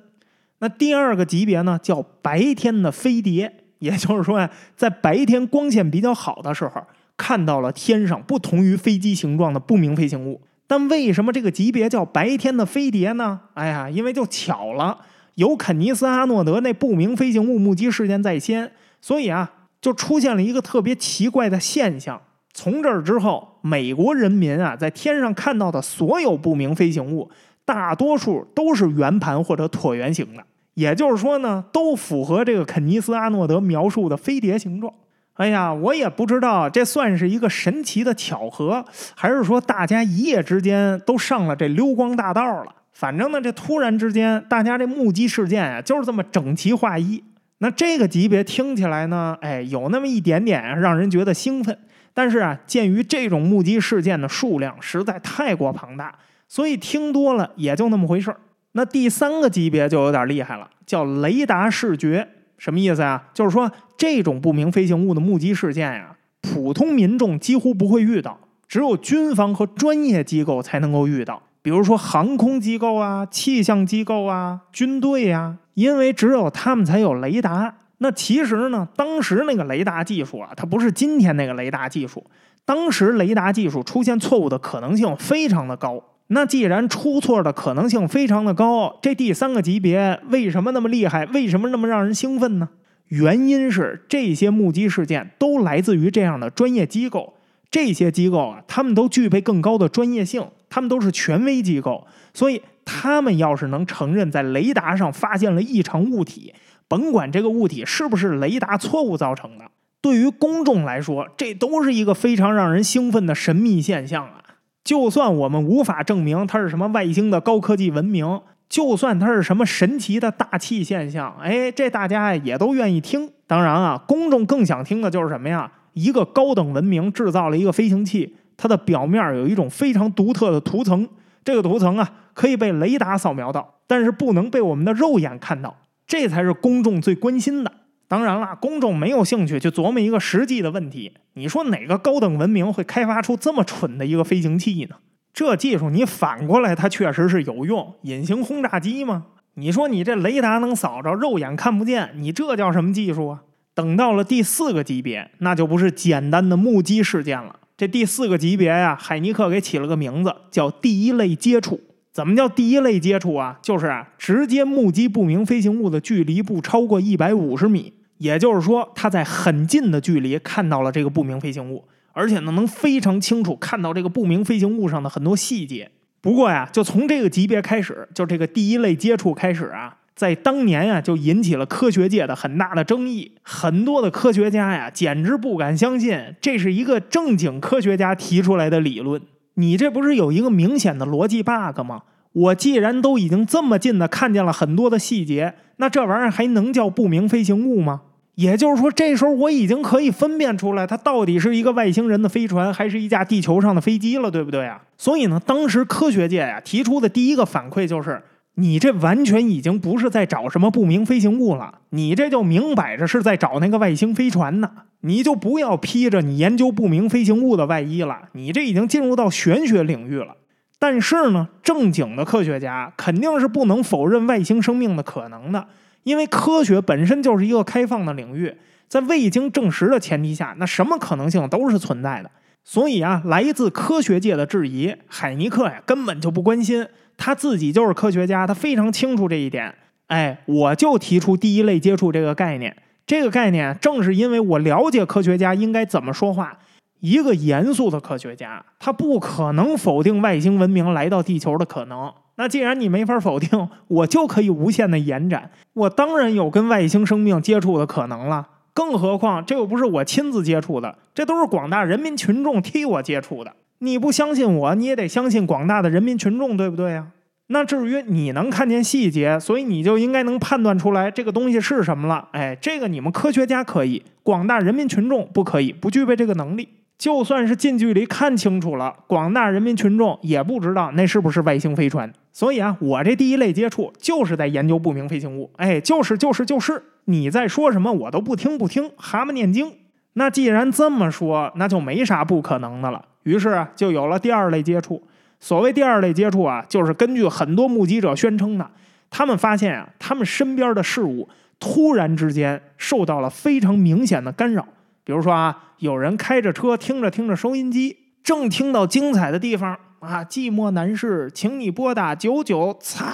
[0.59, 6.85] 那第二个级别呢，叫白天的飞碟，也就是说呀，在白天光线比较好的时候，
[7.17, 10.39] 看到了天上不同于飞机形状的不明飞行物。
[10.73, 13.39] 但为什么这个级别叫白天的飞碟呢？
[13.53, 14.97] 哎呀，因为就巧了，
[15.35, 18.71] 有肯尼斯阿诺德那不明飞行物目击事件在先。
[18.99, 22.19] 所以啊，就出现了一个特别奇怪的现象。
[22.55, 27.29] 从这儿之后，美国人民啊，在天上看到的所有不明飞行物，
[27.63, 30.43] 大多数都是圆盘或者椭圆形的。
[30.73, 34.91] 也就是说呢，都符合这个肯尼斯阿诺德描述的飞碟形状。
[35.35, 42.75] 哎呀，我也不知道这算是一个神奇的巧合，还是说大家一夜之间都上了这溜光大道了。
[42.91, 47.23] 反正呢，这突然之间，大家这目击事件啊，就是这么整齐划一。
[47.57, 51.75] 那这个级别听起来呢，哎，有那么一点点让人觉得兴奋。
[52.13, 56.13] 但是啊，鉴于这种目击事件的数量实在太过庞大，
[56.47, 58.37] 所以听多了也就那么回事儿。
[58.73, 62.27] 那第三个级别就有点厉害了，叫雷达视觉，
[62.63, 63.21] 什么意思啊？
[63.33, 71.43] 就是说这种不明飞行物的目击事件呀，普通民众几乎不会遇到，只有军方和专业机构才能够遇到。
[71.61, 77.75] 比如说航空机构啊、气象机构啊、军队呀，因为只有他们才有雷达。
[77.97, 82.25] 那其实呢，当时那个雷达技术啊，它不是今天那个雷达技术。
[82.63, 86.01] 当时雷达技术出现错误的可能性非常的高。
[86.33, 91.25] 那既然出错的可能性非常的高，这第三个级别为什么那么厉害？
[91.27, 92.69] 为什么那么让人兴奋呢？
[93.07, 97.35] 原因是这些目击事件都来自于这样的专业机构。
[97.69, 100.45] 这些机构啊，他们都具备更高的专业性。
[100.69, 106.51] 他们都是权威机构，所以他们要是能承认在雷达上发现了异常物体，
[106.87, 109.65] 甭管这个物体是不是雷达错误造成的，
[110.01, 114.42] 对于公众来说，这都是一个非常让人兴奋的神秘现象啊！
[114.83, 123.29] 就算我们无法证明它是什么外星的高科技文明，就算它是什么神奇的大气现象，哎，这大家也都愿意听。
[123.47, 125.71] 当然啊，公众更想听的就是什么呀？
[125.93, 131.07] 一个高等文明制造了一个飞行器，它的表面有一种非常独特的涂层，
[131.45, 137.71] 这个涂层啊可以被雷达扫描到，但是不能被我们的肉眼看到，这才是公众最关心的。
[138.13, 141.11] 当然了，公众没有兴趣去琢磨一个实际的问题。
[141.33, 144.97] 你说哪个高等文明会开发出这么蠢的一个飞行器呢？
[145.33, 147.95] 这技术你反过来，它确实是有用。
[148.03, 149.25] 隐形轰炸机吗？
[149.55, 153.41] 你说你这雷达能扫着，肉眼看不见，你这叫什么技术啊？
[153.73, 157.61] 等到了第四个级别，那就不是简单的目击事件了。
[157.75, 161.81] 这第四个级别呀，海尼克给起了个名字，叫第一类接触。
[162.11, 163.57] 怎么叫第一类接触啊？
[163.63, 167.91] 就是啊，直接目击不明飞行物的距离不超过一百五十米，
[168.23, 171.83] 也就是说，他在很近的距离看到了这个不明飞行物。
[172.13, 175.91] 而且呢，能非常清楚看到这个不明飞行物上的很多细节。
[176.21, 183.33] 不过呀，就从这个级别开始，就这个第一类接触开始啊，在当年呀，就引起了科学界的很大的争议。
[183.41, 189.21] 很多的科学家呀，简直不敢相信这是一个正经科学家提出来的理论。
[189.55, 192.03] 你这不是有一个明显的逻辑 bug 吗？
[192.31, 198.01] 我既然都已经这么近的看见了很多的细节，那这玩意儿还能叫不明飞行物吗？
[198.35, 204.81] 也就是说，这时候我已经可以分辨出来，它到底是一个外星人的飞船，还是一架地球上的飞机了，对不对啊？
[204.97, 208.23] 所以呢，当时科学界呀提出的第一个反馈就是：
[208.55, 214.71] 你这完全已经不是在找什么不明飞行物了，你这就明摆着是在找那个外星飞船呢。
[215.01, 220.35] 你就不要披着你研究不明飞行物的外衣了，你这已经进入到玄学领域了。
[220.79, 225.67] 但是呢，正经的科学家肯定是不能否认外星生命的可能的。
[226.03, 228.55] 因为科学本身就是一个开放的领域，
[228.87, 232.29] 在未经证实的前提下，那什么可能性都是存在的。
[232.63, 236.87] 所以啊，来自科学界的质疑，海尼克呀根本就不关心，
[237.17, 239.73] 他自己就是科学家，他非常清楚这一点。
[240.07, 246.57] 哎，我就提出第一类接触这个概念，这个概念正是因为我了解科学家应该怎么说话。
[246.99, 252.13] 一个严肃的科学家，他不可能否定外星文明来到地球的可能。
[252.35, 255.51] 那既然你没法否定，我就可以无限的延展。
[255.73, 258.47] 我当然有跟外星生命接触的可能了。
[258.73, 263.53] 更何况这又不是我亲自接触的，这都是广大人民群众替我接触的。
[263.79, 267.07] 你不相信我，你也得相信广大的人民群众，对不对呀？
[267.47, 272.29] 那至于你能看见细节，所以你就应该能判断出来这个东西是什么了。
[272.31, 276.69] 哎，这个你们科学家可以，广大人民群众不可以，不具备这个能力。
[276.97, 282.11] 就算是近距离看清楚了，广大人民群众也不知道那是不是外星飞船。
[282.33, 285.51] 所以啊，我这第一类接触就是在研究不明飞行物。
[285.55, 289.71] 哎，就是就是就是，你在说什么我都不听不听，蛤蟆念经。
[290.13, 293.05] 那既然这么说，那就没啥不可能的了。
[293.23, 295.01] 于是，就有了第二类接触。
[295.39, 298.67] 所谓第二类接触啊，就是根据很多目击者宣称的，
[299.11, 304.67] 他们发现啊，他们身边的事物突然之间受到了非常明显的干扰。
[305.03, 313.13] 比如说啊，有人开着车，听着听着收音机，正听到精彩的地方啊，寂寞男士，请你拨打九九，擦，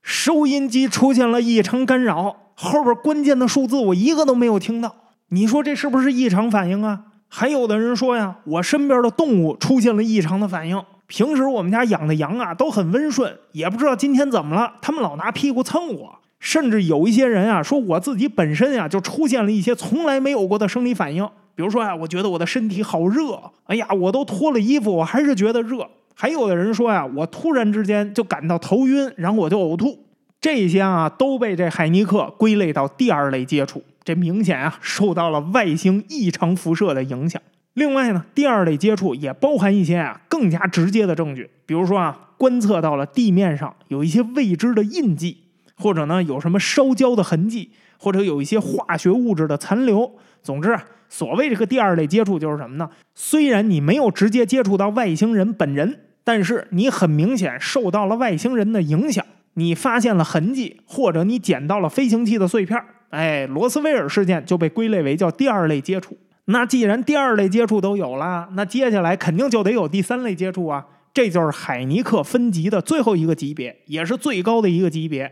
[0.00, 4.96] 收音机出现了异常干扰，后边关键的数字我一个都没有听到。
[5.28, 7.00] 你说这是不是异常反应啊？
[7.28, 16.18] 还有的人说呀，我身边的动物出现了异常的反应，平时我们家养的羊啊都很温顺，也不知道今天怎么了，他们老拿屁股蹭我。
[16.40, 25.84] 甚至有一些人啊，说我自己本身呀就出现了一些从来没有过的生理反应，比如说啊，我觉得我的身体好热，哎呀，我都脱了衣服，我还是觉得热。
[26.14, 29.98] 还有的人说呀，我突然之间就感到头晕，然后我就呕吐。
[30.40, 37.42] 这些啊都被这海尼克归类到第二类接触，这明显啊受到了外星异常辐射的影响。
[37.74, 45.38] 另外呢，第二类接触也包含一些啊更加直接的证据，比如说啊，观测到了地面上有一些未知的印记。
[45.80, 50.10] 或者呢，有什么烧焦的痕迹，或者有一些化学物质的残留。
[50.48, 52.88] 总之啊，所谓这个第二类接触就是什么呢？
[53.14, 59.22] 虽然你没有直接接触到外星人本人，但是你很明显受到了外星人的影响。
[59.52, 62.82] 你发现了痕迹，或者你捡到了飞行器的碎片。
[63.10, 66.16] 哎，罗斯威尔事件就被归类为叫第二类接触。
[66.46, 70.86] 那既然第二类接触都有了，那接下来肯定就得有第三类接触啊。
[71.12, 75.30] 这就是海尼克分级的最后一个级别，也是最高的一个级别。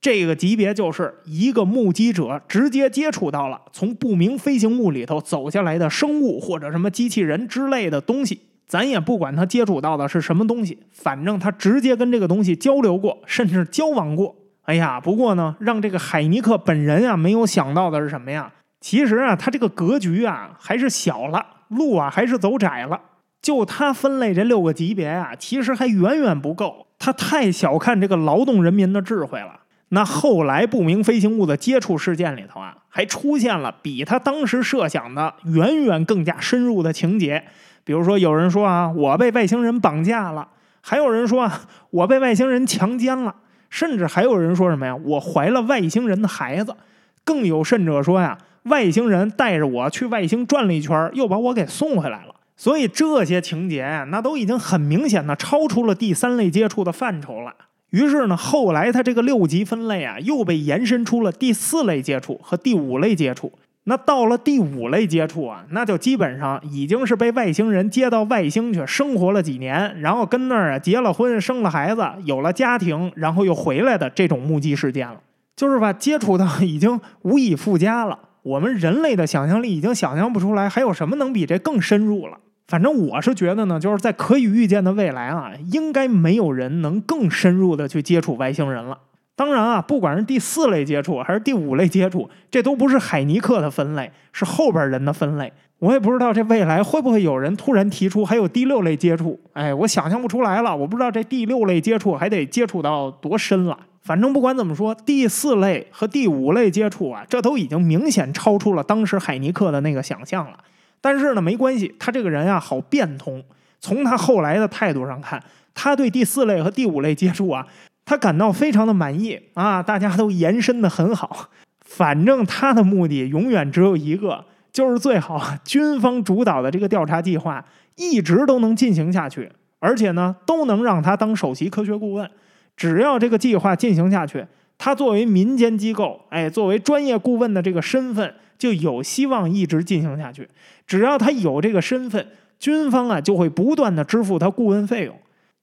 [0.00, 14.36] 这个级别就是一个目击者直接接触到了从不明飞行物里头走下来的生物或者什么机器人之类的东西，咱也不管他接触到的是什么东西，反正他直接跟这个东西交流过，甚至交往过。
[14.62, 18.52] 哎呀，不过呢，让这个海尼克本人啊没有想到的是什么呀？
[18.80, 23.00] 其实啊，他这个格局啊还是小了，路啊还是走窄了。
[23.40, 26.86] 就他分类这六个级别啊，其实还远远不够。
[26.98, 29.57] 他太小看这个劳动人民的智慧了。
[29.90, 37.42] 那后来不明飞行物的接触事件里头啊，还出现了比他当时设想的远远更加深入的情节。
[37.84, 40.46] 比如说，有人说啊，我被外星人绑架了；
[40.82, 43.32] 还有人说啊，我被外星人强奸了；
[43.70, 46.76] 甚至还有人说什么呀，我怀了外星人的孩子。
[47.24, 52.34] 更有甚者说呀，外星人带着我去外星转了一圈，又把我给送回来了。
[52.56, 57.54] 所以这些情节呀，那都已经很明显的超出了第三类接触的范畴了。
[57.90, 63.52] 于是呢，后来它这个六级分类啊，又被延伸出了第四类接触和第五类接触。
[63.84, 75.18] 那到了第五类接触啊，那就基本上已经是被外星人接到外星去生活了几年，然后跟那儿啊结了婚、生了孩子、有了家庭，然后又回来的这种目击事件了。
[75.56, 78.18] 就是吧，接触到已经无以复加了。
[78.42, 82.38] 我们人类的想象力已经想象不出来，还有什么能比这更深入了？
[82.68, 88.98] 反正我是觉得呢，就是在可以预见的未来啊，应该没有人能更深入的去接触外星人了。
[89.34, 95.50] 当然啊，不管是第四类接触还是第五类接触，这都不是海尼克的分类，是后边人的分类。
[95.78, 99.40] 我也不知道这未来会不会有人突然提出还有第六类接触。
[99.54, 100.76] 哎，我想象不出来了。
[100.76, 103.78] 我不知道这第六类接触还得接触到多深了。
[104.02, 110.58] 反正不管怎么说，第四类和第五类接触啊，这都已经明显超出了当时海尼克的那个想象了。
[111.00, 113.42] 但是呢，没关系，他这个人啊好变通。
[113.80, 115.40] 从他后来的态度上看，
[115.72, 117.64] 他对第四类和第五类接触啊，
[118.04, 121.48] 他感到非常的满意啊，大家都延伸的很好。
[121.86, 132.28] 反正他的目的永远只有一个，就是最好军方主导的这个调查计划一直都能进行下去，而且呢，都能让他当首席科学顾问。
[132.76, 134.44] 只要这个计划进行下去，
[134.76, 138.34] 他作为民间机构，哎，作为专业顾问的这个身份。
[138.58, 140.48] 就有希望一直进行下去。
[140.86, 142.26] 只要他有这个身份，
[142.58, 145.14] 军方啊就会不断的支付他顾问费用。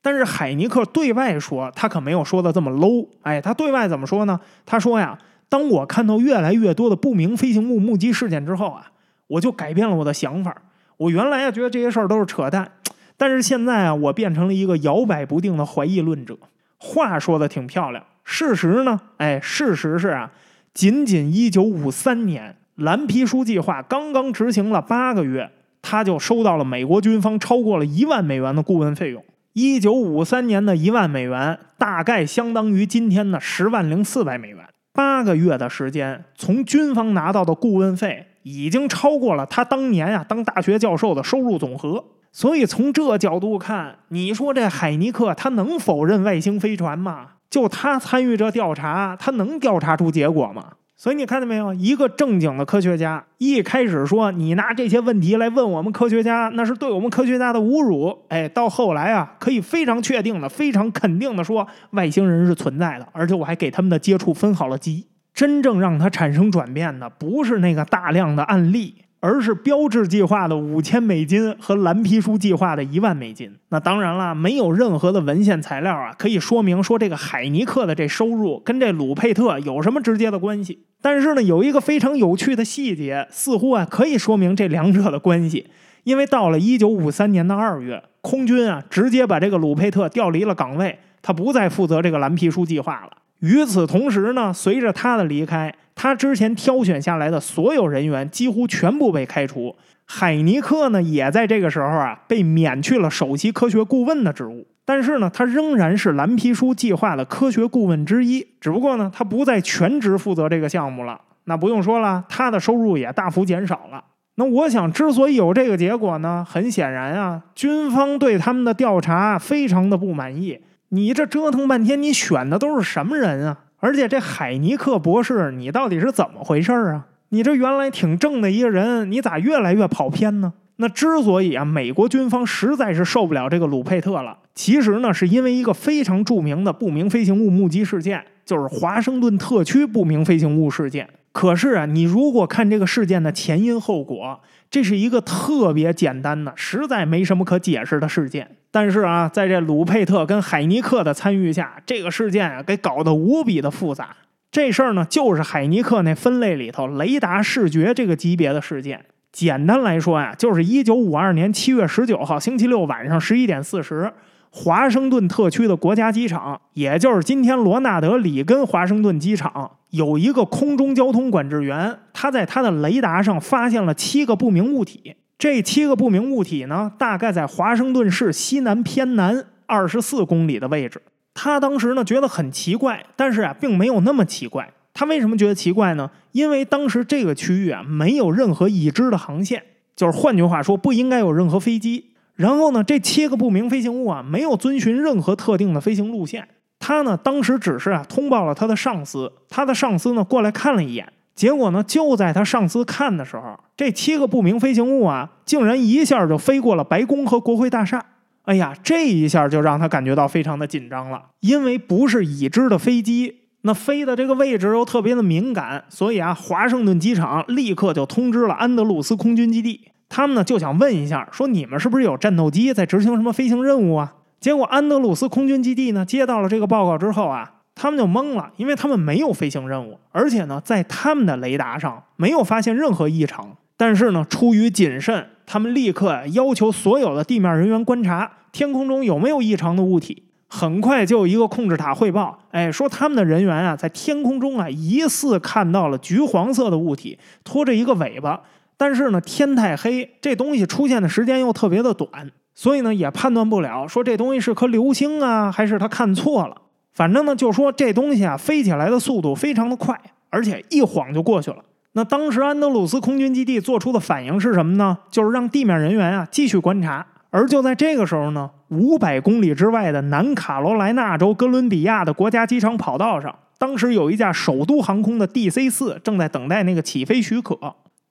[0.01, 3.07] 但是海尼克对外说，他可没有说的这么 low。
[3.23, 4.39] 哎，他对外怎么说呢？
[4.65, 5.17] 他说呀，
[5.49, 8.91] 当我看到越来越多的不明飞行物目击事件之后啊，
[9.27, 10.55] 我就改变了我的想法。
[10.97, 12.71] 我原来啊觉得这些事儿都是扯淡，
[13.17, 16.37] 但是现在啊，我变成了一个摇摆不定的怀疑论者。
[16.77, 19.01] 话说的挺漂亮，事实呢？
[19.17, 20.31] 哎，事实是啊，
[20.73, 22.55] 仅仅一九五三年。
[22.75, 25.49] 蓝皮书计划刚刚执行了八个月，
[25.81, 29.23] 他就收到了美国军方超过了一万美元的顾问费用。
[29.53, 34.65] 一九五三年的一万美元，大概相当于今天的十万零四百美元。
[34.91, 42.03] 八个月的时间，从军方拿到的顾问费已经超过了他当年啊当大学教授的收入总和。
[42.33, 47.27] 所以从这角度看，你说这海尼克他能否认外星飞船吗？
[47.49, 50.73] 就他参与这调查，他能调查出结果吗？
[50.97, 51.73] 所以你看见没有？
[51.73, 58.17] 一个正经的科学家一开始说你拿这些问题来问我们科学家，那是对我们科学家的侮辱。
[58.29, 65.07] 哎，到后来啊，可以非常确定的、非常肯定的说，外星人是存在的，而且我还给他们的接触分好了级。
[65.33, 69.04] 真正让他产生转变的，不是那个大量的案例。
[69.27, 73.51] 而是标志计划的五千美金和蓝皮书计划的一万美金。
[73.69, 80.85] 那当然了，没有任何的文献材料啊，可以说明说这个海尼克的这收入跟这鲁佩特有什么直接的关系。
[81.01, 85.65] 但是呢，有一个非常有趣的细节，似乎啊可以说明这两者的关系。
[86.03, 93.17] 因为到了一九五三年的二月，空军啊直接把这个鲁佩特调离了岗位，他不再负责这个蓝皮书计划了。
[93.39, 95.73] 与此同时呢，随着他的离开。
[95.95, 99.75] 他之前挑选下来的所有人员几乎全部被开除，
[100.05, 104.67] 海尼克呢也在这个时候啊被免去了首席科学顾问的职务。
[104.87, 111.19] 但是呢，他仍然是蓝皮书计划的科学顾问之一，只不过呢，他不再全职负责这个项目了。
[111.45, 114.03] 那不用说了，他的收入也大幅减少了。
[114.35, 120.59] 那我想，之所以有这个结果呢，很显然啊，军方对他们的调查非常的不满意。
[120.89, 123.57] 你这折腾半天，你选的都是什么人啊？
[123.79, 127.07] 而且这海尼克博士，你到底是怎么回事啊？
[127.29, 130.53] 你这原来挺正的一个人，你咋越来越跑偏呢？
[130.77, 141.09] 那之所以啊，美国军方实在是受不了这个鲁佩特了，其实呢，是因为一个非常著名的不明飞行物目击事件，就是华盛顿特区不明飞行物事件。
[141.31, 148.57] 可是啊，你如果看这个事件的前因后果，这是一个特别简单的，实在没什么可解释的事件。
[148.71, 154.15] 但是啊，在这鲁佩特跟海尼克的参与下，这个事件啊给搞得无比的复杂。
[154.51, 159.05] 这事儿呢，就是海尼克那分类里头雷达视觉这个级别的事件。
[159.31, 164.11] 简单来说呀，就是一九五二年七月十九号星期六晚上十一点四十，
[164.57, 175.17] 华盛顿特区的国家机场，也就是今天罗纳德里根华盛顿机场，有一个空中交通管制员，他在他的雷达上发现了七个不明物体。
[175.37, 181.01] 这七个不明物体呢，大概在华盛顿市西南偏南二十四公里的位置。
[181.33, 184.71] 他当时呢觉得很奇怪，但是啊，并没有那么奇怪。
[184.93, 186.09] 他为什么觉得奇怪呢？
[186.31, 189.61] 因为当时这个区域啊，没有任何已知的航线，
[189.97, 192.11] 就是换句话说，不应该有任何飞机。
[192.35, 196.47] 然后呢，这七个不明飞行物啊，没有遵循任何特定的飞行路线。
[196.79, 208.05] 他呢，当时只是啊，通报了他的上司，他的上司呢过来看了一眼，结果呢，就在他上司看的时候，这七个不明飞行物啊，竟然一下就飞过了白宫和国会大厦。
[208.43, 213.43] 哎呀，这一下就让他感觉到非常的紧张了，因为不是已知的飞机。
[213.61, 224.13] 那飞的这个位置又特别的敏感，所以啊，华盛顿机场立刻就通知了安德鲁斯空军基地，他们呢就想问一下，说你们是不是有战斗机在执行什么飞行任务啊？
[224.39, 233.55] 结果安德鲁斯空军基地呢接到了这个报告之后啊，他们就懵了，因为他们没有飞行任务，而且呢，在他们的雷达上没有发现任何异常。
[233.77, 240.23] 但是呢，出于谨慎，他们立刻要求所有的地面人员观察天空中有没有异常的物体。
[240.47, 248.39] 很快就有一个控制塔汇报，哎，说他们的人员啊，在天空中啊，疑似看到了橘黄色的物体，拖着一个尾巴。
[248.77, 256.55] 但是呢，天太黑，这东西出现的时间又特别的短，所以呢，也判断不了，说这东西是颗流星啊，还是他看错了。
[256.93, 259.99] 反正呢，就说这东西啊，飞起来的速度非常的快，
[260.29, 261.57] 而且一晃就过去了。
[261.93, 264.97] 那当时安德鲁斯空军基地做出的反应是什么呢？
[265.09, 267.05] 就是让地面人员啊继续观察。
[267.29, 277.57] 而就在这个时候呢，五百公里之外的南卡罗来纳州哥伦比亚的国家机场跑道上，当时有一架首都航空的 DC 四正在等待那个起飞许可。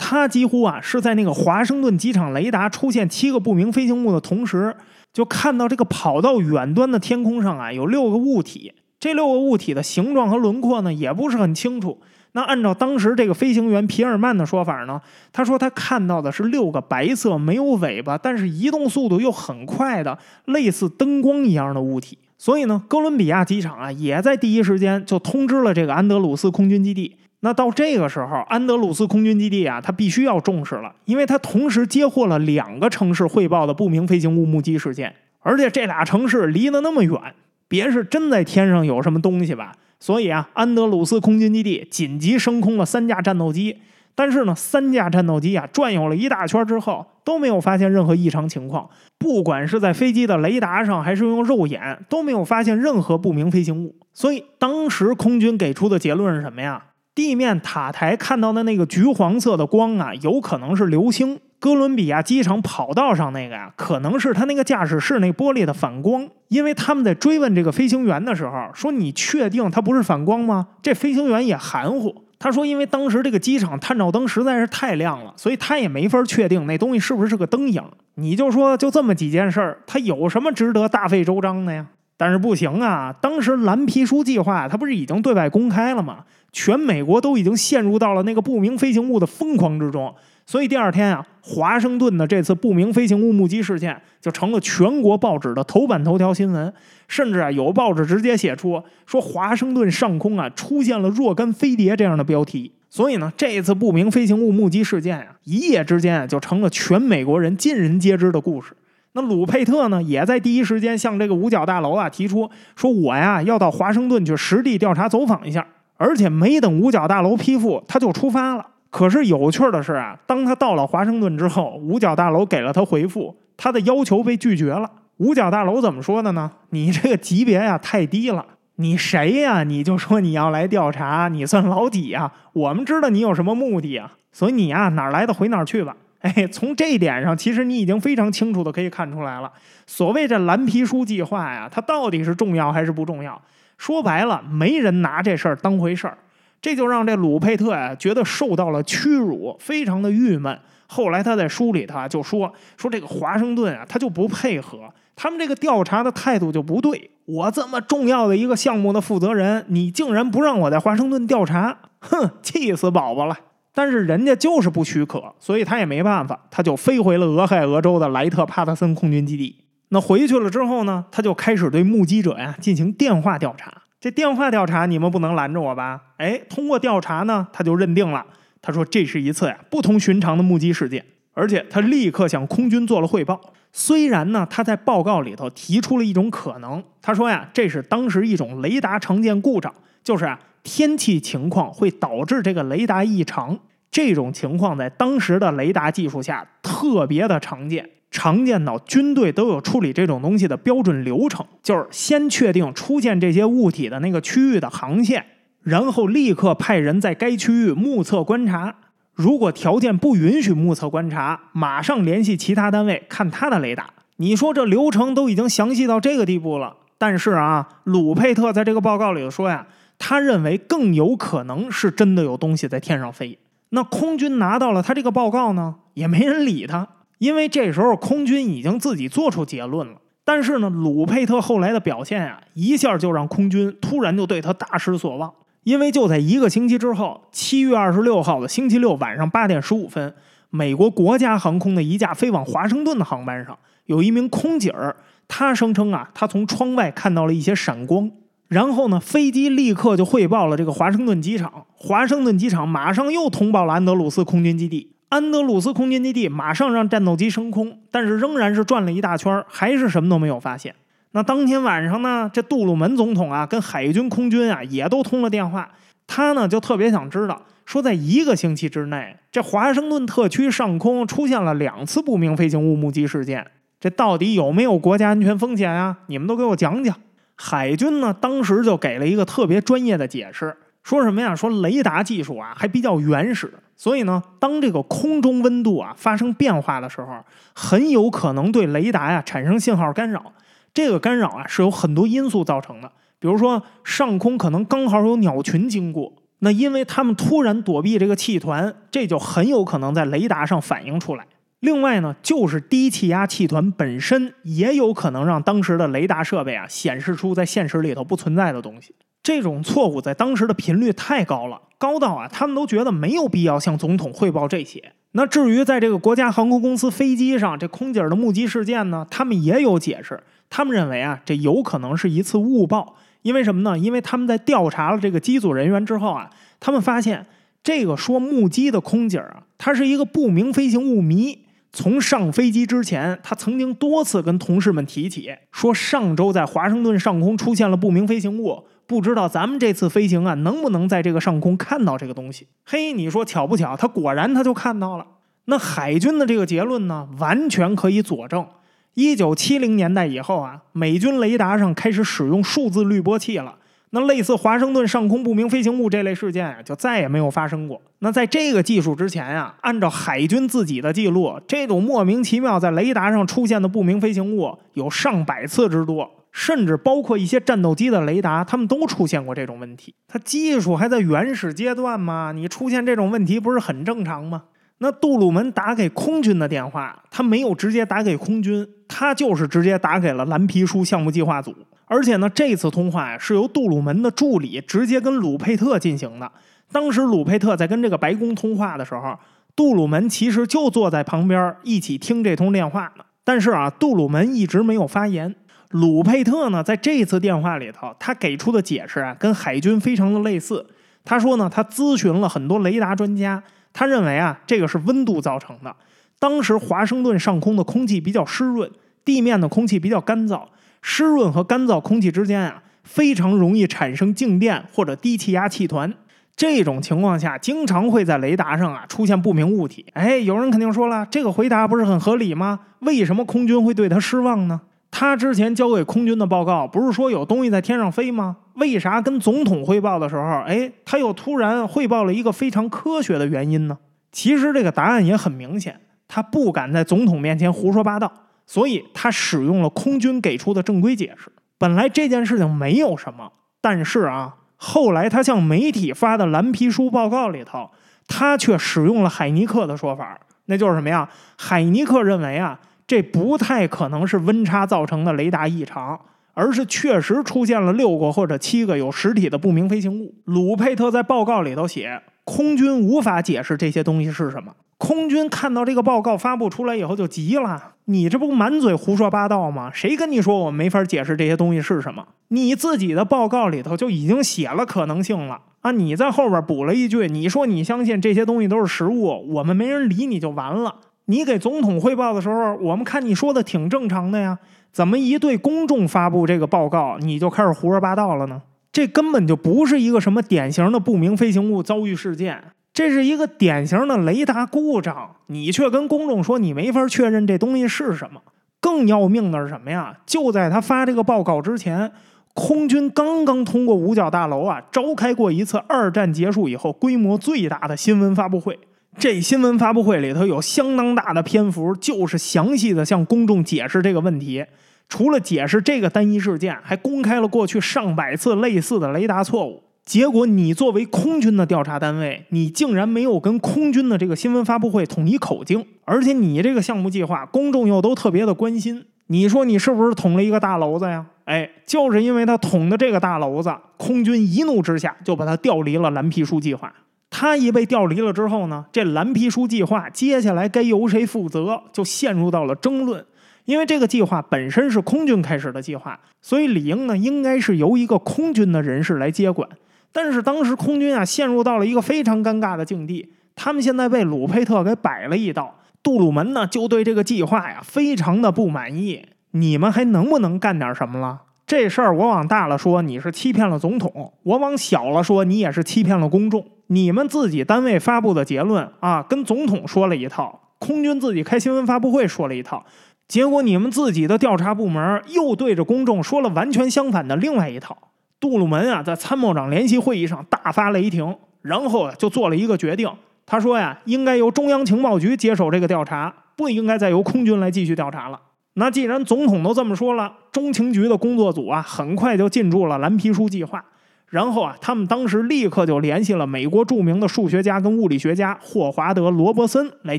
[0.07, 4.77] 他几乎啊是在那个华盛顿机场雷达出现七个不明飞行物的同时，
[5.15, 8.71] 就看到这个跑道远端的天空上啊有六个物体。
[9.01, 11.99] 这六个物体的形状和轮廓呢也不是很清楚。
[12.33, 15.01] 那按照当时这个飞行员皮尔曼的说法呢，
[15.33, 22.19] 他说他看到的是六个白色、没有尾巴，但是移动速度又很快的类似灯光一样的物体。
[22.37, 27.17] 所以呢，哥伦比亚机场啊也在第一时间就通知了这个安德鲁斯空军基地。
[27.45, 37.21] 那到这个时候，安德鲁斯空军基地啊，他必须要重视了，因为他同时接获了两个城市汇报的不明飞行物目击事件，而且这俩城市离得那么远，
[37.69, 39.73] 别是真在天上有什么东西吧？
[40.01, 43.77] 所以啊，安德鲁斯空军基地紧急升空了三架战斗机，
[44.15, 48.89] 但是呢，三架战斗机啊转悠了一大圈之后都没有发现任何异常情况，
[49.19, 53.95] 不管是在飞机的雷达上还是用肉眼都没有发现任何不明飞行物。
[54.15, 56.83] 所以当时空军给出的结论是什么呀？
[57.15, 61.39] 地面塔台看到的那个橘黄色的光啊，有可能是流星。
[61.61, 66.29] 哥伦比亚机场跑道上那个呀，可能是他那个驾驶室那玻璃的反光。
[66.49, 77.83] 因为他们在追问这个飞行员的时候，说：“你确定它不是反光吗？”这飞行员也含糊，他说：“因为当时这个机场探照灯实在是太亮了，所以他也没法确定那东西是不是个灯影。”
[78.17, 81.87] 你就说就这么几件事儿，他有什么值得大费周章的呀？
[82.17, 86.25] 但是不行啊，当时蓝皮书计划它不是已经对外公开了吗？
[86.53, 90.15] 全美国都已经陷入到了那个不明飞行物的疯狂之中。
[90.47, 96.73] 所以第二天啊，华盛顿的这次不明飞行物目击事件就成了全国报纸的头版头条新闻，
[97.09, 102.71] 甚至啊有报纸直接写出说华盛顿上空啊出现了若干飞碟这样的标题。
[102.91, 108.73] 所以呢，这次不明飞行物目击事件啊，一夜之间就成了全美国人尽人皆知的故事。
[109.15, 115.67] 那鲁佩特呢，也在第一时间向这个五角大楼啊提出说，我呀要到华盛顿去实地调查走访一下。
[115.97, 118.67] 而且没等五角大楼批复，他就出发了。
[118.91, 124.91] 可是有趣的是啊，当他到了华盛顿之后，五角大楼给了他回复，他的要求被拒绝了。
[125.19, 126.51] 五角大楼怎么说的呢？
[126.71, 128.45] 你这个级别呀太低了，
[128.77, 129.63] 你谁呀？
[129.63, 132.33] 你就说你要来调查，你算老几呀？
[132.53, 135.97] 我们知道你有什么目的啊，所以你呀哪来的回哪去吧。
[136.25, 139.53] 哎，从这一点上，其实你已经非常清楚的可以看出来了。
[139.87, 143.41] 所谓这蓝皮书计划呀，它到底是重要还是不重要？
[143.77, 146.17] 说白了，没人拿这事儿当回事儿。
[146.63, 150.59] 这就让这鲁佩特呀觉得受到了屈辱，非常的郁闷。
[150.87, 157.11] 后来他在书里头就说说这个华盛顿啊，他就不配合，他们这个调查的态度就不对。
[157.27, 163.37] 我这么重要的一个项目的负责人，你竟然不让我在华盛顿调查，哼，气死宝宝了。
[163.75, 169.65] 但是人家就是不许可，所以他也没办法，他就飞回了俄亥俄州的莱特帕特森空军基地。
[169.89, 173.73] 那回去了之后呢，他就开始对目击者呀进行电话调查。
[174.01, 176.01] 这电话调查你们不能拦着我吧？
[176.19, 178.25] 哎，通过调查呢，他就认定了，
[178.63, 183.41] 他说这是一次呀不同寻常的目击事件，而且他立刻向空军做了汇报。
[183.73, 189.73] 虽然呢，他在报告里头提出了一种可能，他说呀，这是当时一种雷达常见故障，
[190.05, 193.57] 就是啊天气情况会导致这个雷达异常，
[193.91, 197.89] 这种情况在当时的雷达技术下特别的常见。
[198.11, 205.27] 常见到军队都有处理这种东西的标准流程，就是先确定出现这些物体的那个区域的航线，
[205.63, 208.77] 然后立刻派人在该区域目测观察。
[209.15, 213.91] 如果条件不允许目测观察，马上联系其他单位看他的雷达。
[214.19, 219.67] 你说这流程都已经详细到这个地步了，但是啊，鲁佩特在这个报告里头说呀，
[220.07, 223.39] 他认为更有可能是真的有东西在天上飞。
[223.71, 226.87] 那空军拿到了他这个报告呢，也没人理他，
[227.17, 229.95] 因为这时候空军已经自己做出结论了。
[230.23, 235.33] 但是呢，鲁佩特后来的表现啊，一下就让空军突然就对他大失所望。
[235.63, 240.15] 因为就在一个星期之后，七月二十六号的星期六晚上八点十五分，
[240.51, 244.95] 美国国家航空的一架飞往华盛顿的航班上，有一名空姐儿，
[245.27, 248.11] 她声称啊，她从窗外看到了一些闪光。
[248.55, 260.73] 然后呢，飞机立刻就汇报了这个华盛顿机场，华盛顿机场马上又通报了安德鲁斯空军基地，安德鲁斯空军基地马上让战斗机升空，但是仍然是转了一大圈，还是什么都没有发现。
[261.11, 265.69] 那当天晚上呢，这杜鲁门总统啊，跟海军空军啊也都通了电话。
[266.07, 273.45] 他呢就特别想知道，说在一个星期之内，这华盛顿特区上空出现了两次不明飞行物目击事件，
[273.81, 275.99] 这到底有没有国家安全风险啊？
[276.07, 276.95] 你们都给我讲讲。
[277.37, 281.35] 海军呢当时就给了一个特别专业的解释，说什么呀？
[281.35, 287.25] 说雷达技术啊还比较原始，所以呢，当这个空中温度啊发生变化的时候，
[287.55, 290.33] 很有可能对雷达呀产生信号干扰。
[290.73, 301.27] 这个干扰啊是有很多因素造成的，比如说上空可能刚好有鸟群经过，那因为他们突然躲避这个气团，这就很有可能在雷达上反映出来。
[301.61, 308.95] 另外呢，就是低气压气团本身也有可能让当时的雷达设备啊显示出在现实里头不存在的东西。
[309.23, 314.93] 这种错误在当时的频率太高了，高到啊他们都觉得没有必要向总统汇报这些。
[315.13, 320.23] 那至于在这个国家航空公司飞机上这空姐的目击事件呢，他们也有解释。
[320.51, 323.79] 他们认为啊，这有可能是一次误报，因为什么呢？
[323.79, 326.29] 因为他们在调查了这个机组人员之后啊，
[326.61, 327.25] 他们发现
[327.63, 331.44] 这个说目击的空姐啊，她是一个不明飞行物迷。
[331.75, 342.47] 从上飞机之前，他曾经多次跟同事们提起，说上周在华盛顿上空出现了不明飞行物，不知道咱们这次飞行啊能不能在这个上空看到这个东西？
[342.65, 343.77] 嘿，你说巧不巧？
[343.77, 345.05] 他果然他就看到了。
[345.47, 348.47] 那海军的这个结论呢，完全可以佐证。
[348.95, 353.57] 一九七零年代以后啊，美军雷达上开始使用数字滤波器了。
[353.95, 357.81] 那类似华盛顿上空不明飞行物这类事件啊，就再也没有发生过。
[358.01, 369.95] 那在这个技术之前啊，按照海军自己的记录，这种莫名其妙在雷达上出现的不明飞行物有上百次之多，甚至包括一些战斗机的雷达，他们都出现过这种问题。
[370.09, 374.43] 它技术还在原始阶段嘛，你出现这种问题不是很正常吗？
[374.79, 381.55] 那杜鲁门打给空军的电话，他没有直接打给空军，他就是直接打给了蓝皮书项目计划组。
[381.87, 386.31] 而且呢，这次通话呀是由杜鲁门的助理直接跟鲁佩特进行的。
[386.73, 389.19] 当时鲁佩特在跟这个白宫通话的时候，
[389.55, 393.05] 杜鲁门其实就坐在旁边一起听这通电话呢。
[393.23, 395.35] 但是啊，杜鲁门一直没有发言。
[395.71, 400.67] 鲁佩特呢，在这次电话里头，他给出的解释啊，跟海军非常的类似。
[401.05, 403.43] 他说呢，他咨询了很多雷达专家。
[403.73, 405.75] 他认为啊，这个是温度造成的。
[406.19, 408.71] 当时华盛顿上空的空气比较湿润，
[409.05, 410.43] 地面的空气比较干燥，
[410.87, 415.91] 湿润和干燥空气之间啊，非常容易产生静电或者低气压气团。
[416.37, 419.87] 这种情况下，经常会在雷达上啊出现不明物体。
[419.95, 422.61] 哎，有人肯定说了，这个回答不是很合理吗？
[422.81, 424.61] 为什么空军会对他失望呢？
[424.91, 428.37] 他之前交给空军的报告不是说有东西在天上飞吗？
[428.57, 433.79] 为啥跟总统汇报的时候，哎，他又突然汇报了一个非常科学的原因呢？
[434.13, 438.13] 其实这个答案也很明显，他不敢在总统面前胡说八道，
[438.47, 441.31] 所以他使用了空军给出的正规解释。
[441.59, 447.71] 本来这件事情没有什么，但是啊，后来他向媒体发的蓝皮书报告里头，
[448.07, 451.09] 他却使用了海尼克的说法，那就是什么呀？
[451.37, 452.61] 海尼克认为啊。
[452.87, 455.99] 这不太可能是温差造成的雷达异常，
[456.35, 460.15] 而是确实出现了六个或者七个有实体的不明飞行物。
[460.27, 464.53] 鲁佩特在报告里头写，空军无法解释这些东西是什么。
[464.77, 469.71] 空军看到这个报告发布出来以后就急了：“你这不满嘴胡说八道吗？
[469.73, 472.07] 谁跟你说我没法解释这些东西是什么？
[472.29, 475.71] 你自己的报告里头就已经写了可能性了啊！
[475.71, 484.39] 你在后边补了一句，你说你相信这些东西都是实物，我们没人理你就完了。”你给总统汇报的时候，我们看你说的挺正常的呀，
[484.73, 488.41] 怎么一对公众发布这个报告，你就开始胡说八道了呢？
[488.73, 492.43] 这根本就不是一个什么典型的不明飞行物遭遇事件，
[492.75, 498.21] 这是一个典型的雷达故障，你却跟公众说你没法确认这东西是什么。
[498.61, 499.97] 更要命的是什么呀？
[500.05, 501.93] 就在他发这个报告之前，
[502.33, 508.59] 空军刚刚通过五角大楼啊召开过一次二战结束以后规模最大的新闻发布会。
[508.99, 514.45] 这新闻发布会里头有相当大的篇幅，就是详细的向公众解释这个问题。
[514.89, 519.63] 除了解释这个单一事件，还公开了过去上百次类似的雷达错误。
[519.85, 528.87] 结果，你作为空军的调查单位，你竟然没有跟空军的这个新闻发布会统一口径，而且你这个项目计划，公众又都特别的关心。
[529.09, 531.05] 你说你是不是捅了一个大娄子呀？
[531.27, 536.73] 哎，就是因为他捅的这个大娄子，空军一怒之下就把他调离了蓝皮书计划。
[537.11, 543.05] 他一被调离了之后呢，这蓝皮书计划接下来该由谁负责，就陷入到了争论。
[543.45, 549.47] 因为这个计划本身是空军开始的计划，所以理应呢应该是由一个空军的人士来接管。
[549.95, 555.55] 但是当时空军啊陷入到了一个非常尴尬的境地，他们现在被鲁佩特给摆了一道。
[555.85, 559.07] 杜鲁门呢就对这个计划呀非常的不满意。
[559.31, 561.23] 你们还能不能干点什么了？
[561.47, 563.91] 这事儿我往大了说，你是欺骗了总统；
[564.25, 566.45] 我往小了说，你也是欺骗了公众。
[566.69, 572.65] 你们自己单位发布的结论啊，跟总统说了一套，空军自己开新闻发布会说了一套，
[573.07, 577.77] 结果你们自己的调查部门又对着公众说了完全相反的另外一套。
[578.25, 582.91] 杜鲁门啊，在参谋长联席会议上大发雷霆，然后啊就做了一个决定。
[583.27, 588.19] 他说呀，应该由中央情报局接手这个调查，不应该再由空军来继续调查了。
[588.55, 593.63] 那既然总统都这么说了，中情局的工作组啊，很快就进驻了蓝皮书计划。
[594.09, 599.99] 然后啊，他们当时立刻就联系了美国著名的数学家跟物理学家霍华德·罗伯森来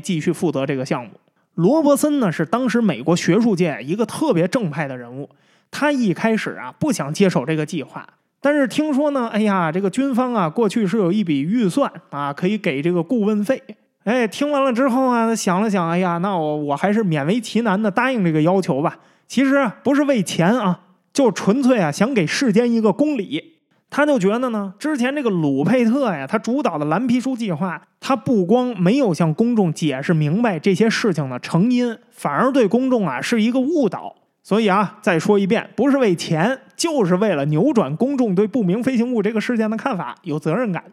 [0.00, 1.10] 继续负责这个项目。
[1.54, 5.30] 罗伯森呢，是当时美国学术界一个特别正派的人物。
[5.70, 8.06] 他一开始啊，不想接手这个计划。
[8.40, 13.60] 但是听说呢，哎呀，这个军方啊，过去是有一笔预算啊，可以给这个顾问费。
[14.04, 18.98] 哎，听完了之后啊，他想了想，哎呀，那我我还是勉为其难的答应这个要求吧。
[19.26, 20.80] 其实不是为钱啊，
[21.12, 23.54] 就纯粹啊想给世间一个公理。
[23.90, 34.14] 他就觉得呢，之前这个鲁佩特呀，他主导的蓝皮书计划，他不光没有向公众解释明白这些事情的成因，反而对公众啊是一个误导。
[34.46, 40.84] 所以啊，再说一遍，不是为钱，就是为了扭转公众对不明飞行物这个事件的看法，有责任感。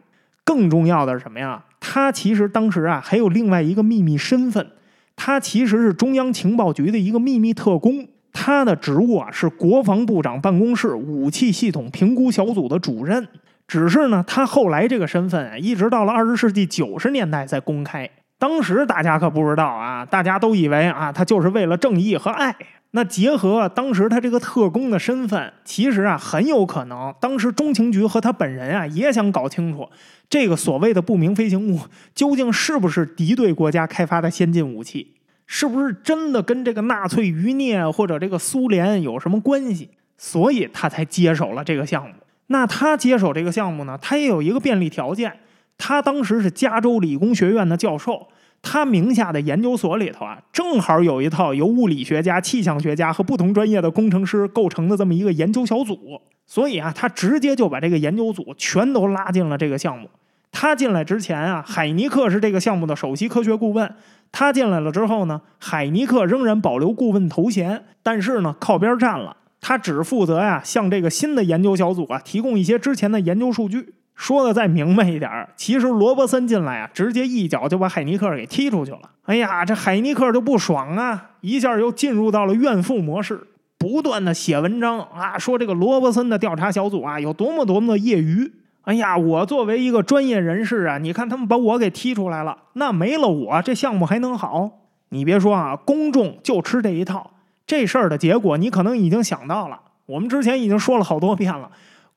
[0.42, 1.62] 更重要的是什么呀？
[1.78, 4.66] 他其实当时啊还有另外一个秘密身份，
[5.14, 13.28] 他其实是中央情报局的一个秘密特工，他的职务啊是国防部长办公室武器系统评估小组的主任。
[13.68, 18.10] 只是呢，他后来这个身份啊，一直到了二十世纪九十年代才公开。
[18.36, 22.52] 当时大家可不知道啊，大家都以为啊，他就是为了正义和爱。
[22.96, 29.88] 那结合当时他这个特工的身份，其实啊很有可能，当时中情局和他本人啊也想搞清楚，
[30.30, 31.80] 这个所谓的不明飞行物
[32.14, 35.14] 究竟是不是敌对国家开发的先进武器，
[35.44, 39.90] 是不是真的跟这个纳粹余孽或者这个苏联有什么关系？
[40.16, 42.14] 所以他才接手了这个项目。
[42.46, 45.40] 那他接手这个项目呢，他也有一个便利条件，
[45.76, 48.28] 他当时是加州理工学院的教授。
[48.66, 60.08] 他名下的研究所里头啊，正好有一套由物理学家、气象学家和不同专业的工程师构成的这么一个研究小组，所以啊，他直接就把这个研究组全都拉进了这个项目。
[60.50, 63.94] 他进来之前啊，海尼克是这个项目的首席科学顾问。
[64.32, 69.36] 他进来了之后呢，海尼克仍然保留顾问头衔，但是呢，靠边站了。
[69.60, 73.94] 他只负责呀，向这个新的研究小组啊提供一些之前的研究数据。
[74.14, 79.00] 说的再明白一点儿，其实罗伯森进来啊，直接一脚就把海尼克给踢出去了。
[79.24, 88.52] 哎呀，这海尼克就不爽啊，一下又进入到了怨妇模式，不断的写文章啊， 说这个罗伯森的调查小组啊有多么多么的业余。
[88.82, 94.70] 哎呀，我作为一个专业人士啊，你看他们把我给踢出来了，那没了我这项目还能好？
[95.08, 97.32] 你别说啊，公众就吃这一套。
[97.66, 101.70] 这事儿的结果你可能已经想到了，我们之前已经说了好多遍了。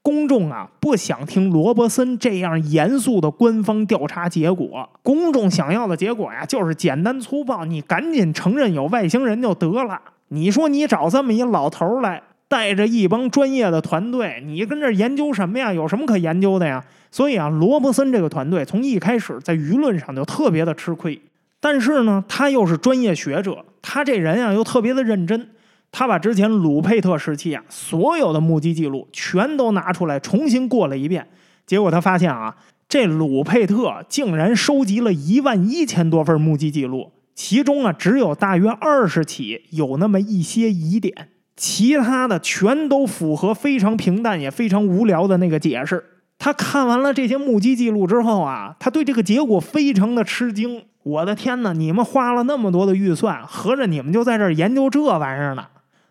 [0.08, 4.90] 公众啊，不想听罗伯森这样严肃的官方调查结果。
[5.04, 10.00] 公众想要的结果呀，就是简单粗暴，你赶紧承认有外星人就得了。
[10.30, 15.74] 你说你找这么一老头来，带着一帮专业的团队，你跟这研究什么呀？
[15.74, 16.82] 有什么可研究的呀？
[17.12, 21.22] 所以啊，罗伯森这个团队从一开始在舆论上就特别的吃亏。
[21.60, 25.50] 但是呢，他又是专业学者，他这人啊又特别的认真。
[25.92, 31.28] 他把之前鲁佩特时期啊所有的目击记录全都拿出来重新过了一遍，
[31.66, 32.56] 结果他发现啊，
[32.88, 46.04] 这鲁佩特竟然收集了一万一千多份目击记录，其中啊只有大约二十起有那么一些疑点，其他的全都符合非常平淡也非常无聊的那个解释。
[46.40, 50.84] 他看完了这些目击记录之后啊，他对这个结果非常的吃惊。
[51.02, 51.72] 我的天哪！
[51.74, 55.66] 你们花了那么多的预算，合着你们就在这儿研究这玩意儿呢？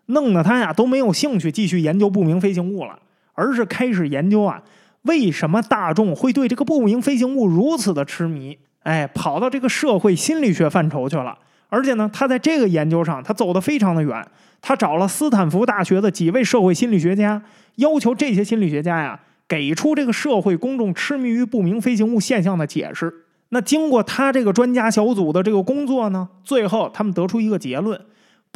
[0.07, 2.99] 弄得他呀都没有兴趣继续研究不明飞行物了，
[3.35, 4.63] 而是开始研究啊，
[5.03, 8.59] 为什么大众会对这个不明飞行物如此的痴迷？
[8.83, 11.37] 哎，跑到这个社会心理学范畴去了。
[11.69, 14.25] 而且呢，他在这个研究上，他走得非常的远。
[14.63, 17.43] 他找了斯坦福大学的几位社会心理学家，
[17.77, 23.13] 要求这些心理学家呀，给出这个社会公众痴迷于不明飞行物现象的解释。
[23.49, 28.01] 那经过他这个专家小组的这个工作呢，最后他们得出一个结论：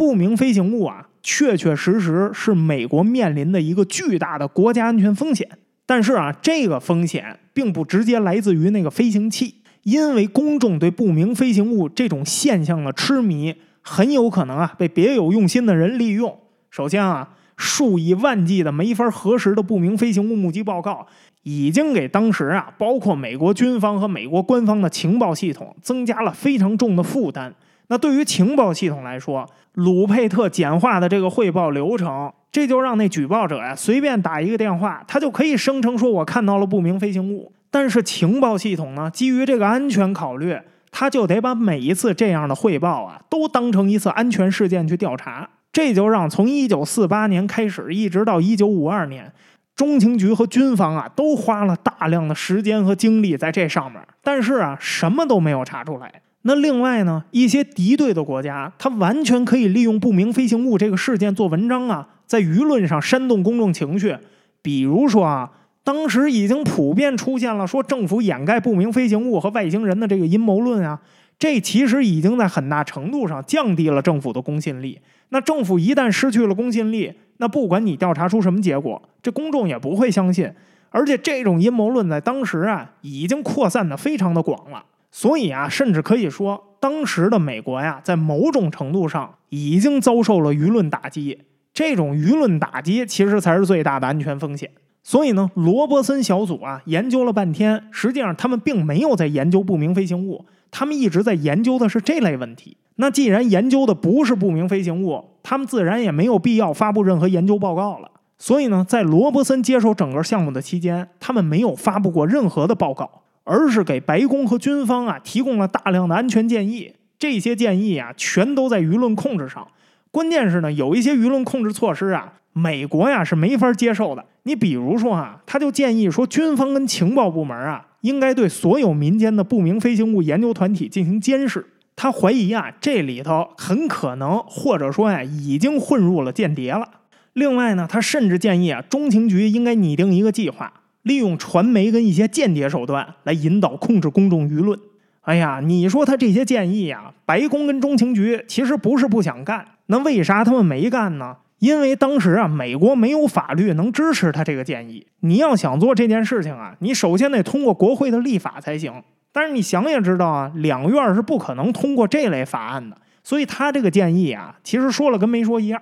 [0.01, 5.47] 不明飞行物啊，确确实实是美国面临的一个巨大的国家安全风险。
[5.85, 13.55] 但是啊，这个风险并不直接来自于那个飞行器，因为公众对不明飞行物这种现象的痴迷。
[13.83, 16.35] 很有可能啊，被别有用心的人利用。
[16.71, 21.07] 首先啊，数以万计的没法核实的不明飞行物目击报告，
[21.43, 27.55] 已经给当时啊，包括美国军方和美国官方的情报系统增加了非常重的负担。
[27.91, 37.53] 那对于情报系统来说，鲁佩特简化的这个汇报流程，这就让那举报者呀，随便打一个电话，他就可以声称说我看到了不明飞行物。
[37.71, 40.59] 但是情报系统呢，基于这个安全考虑。
[40.93, 45.49] 他就得把每一次这样的汇报啊，都当成一次安全事件去调查。
[45.73, 49.33] 这就让从一九四八年开始，一直到一九五二年，
[49.77, 54.03] 中情局和军方啊，都花了大量的时间和精力在这上面。
[54.21, 56.13] 但是啊，什么都没有查出来。
[56.43, 64.17] 那另外呢，一些敌对的国家，他完全可以利用不明飞行物这个事件做文章啊，在舆论上煽动公众情绪。
[64.63, 65.53] 比如说啊。
[65.83, 71.01] 当时已经普遍出现了说政府掩盖不明飞行物和外星人的这个阴谋论啊，
[71.39, 75.01] 这其实已经在很大程度上降低了政府的公信力。
[75.31, 80.53] 那政府一旦失去了公信力，那不管你调查出什么结果，这公众也不会相信。
[80.91, 84.85] 而且这种阴谋论在当时啊，已经扩散的非常的广了。
[85.11, 91.43] 所以啊，甚至可以说，当时的美国呀，在某种程度上已经遭受了舆论打击。
[91.73, 94.71] 这种舆论打击其实才是最大的安全风险。
[95.03, 102.77] 所以呢，罗伯森小组啊研究了半天，实际上他们并没有在研究不明飞行物，他们一直在研究的是这类问题。
[102.97, 108.11] 那既然研究的不是不明飞行物，他们自然也没有必要发布任何研究报告了。
[108.37, 113.20] 所以呢，在罗伯森接手整个项目的期间，他们没有发布过任何的报告，
[113.51, 116.95] 而是给白宫和军方啊提供了大量的安全建议。
[117.19, 119.67] 这些建议啊，全都在舆论控制上。
[120.13, 122.35] 关键是呢，有一些舆论控制措施啊。
[122.53, 124.25] 美国呀是没法接受的。
[124.43, 131.67] 你比如说啊，他就建议说，军方跟情报部门啊，应该对所有民间的不明飞行物研究团体进行监视。
[131.95, 136.89] 他怀疑啊，这里头很可能或者说呀，已经混入了间谍了。
[137.35, 140.73] 另外呢，他甚至建议啊，中情局应该拟定一个计划，
[141.03, 144.79] 利用传媒跟一些间谍手段来引导控制公众舆论。
[145.23, 151.37] 哎呀，你说他这些建议呀，白宫跟中情局其实不是不想干，那为啥他们没干呢？
[151.59, 155.07] 因为当时啊，美国没有法律能支持他这个建议。
[155.21, 159.03] 你要想做这件事情啊，你首先得通过国会的立法才行。
[159.31, 162.97] 但是你想也知道啊，两院是不可能通过这类法案的。
[163.23, 165.81] 所以他这个建议啊，其实说了跟没说一样。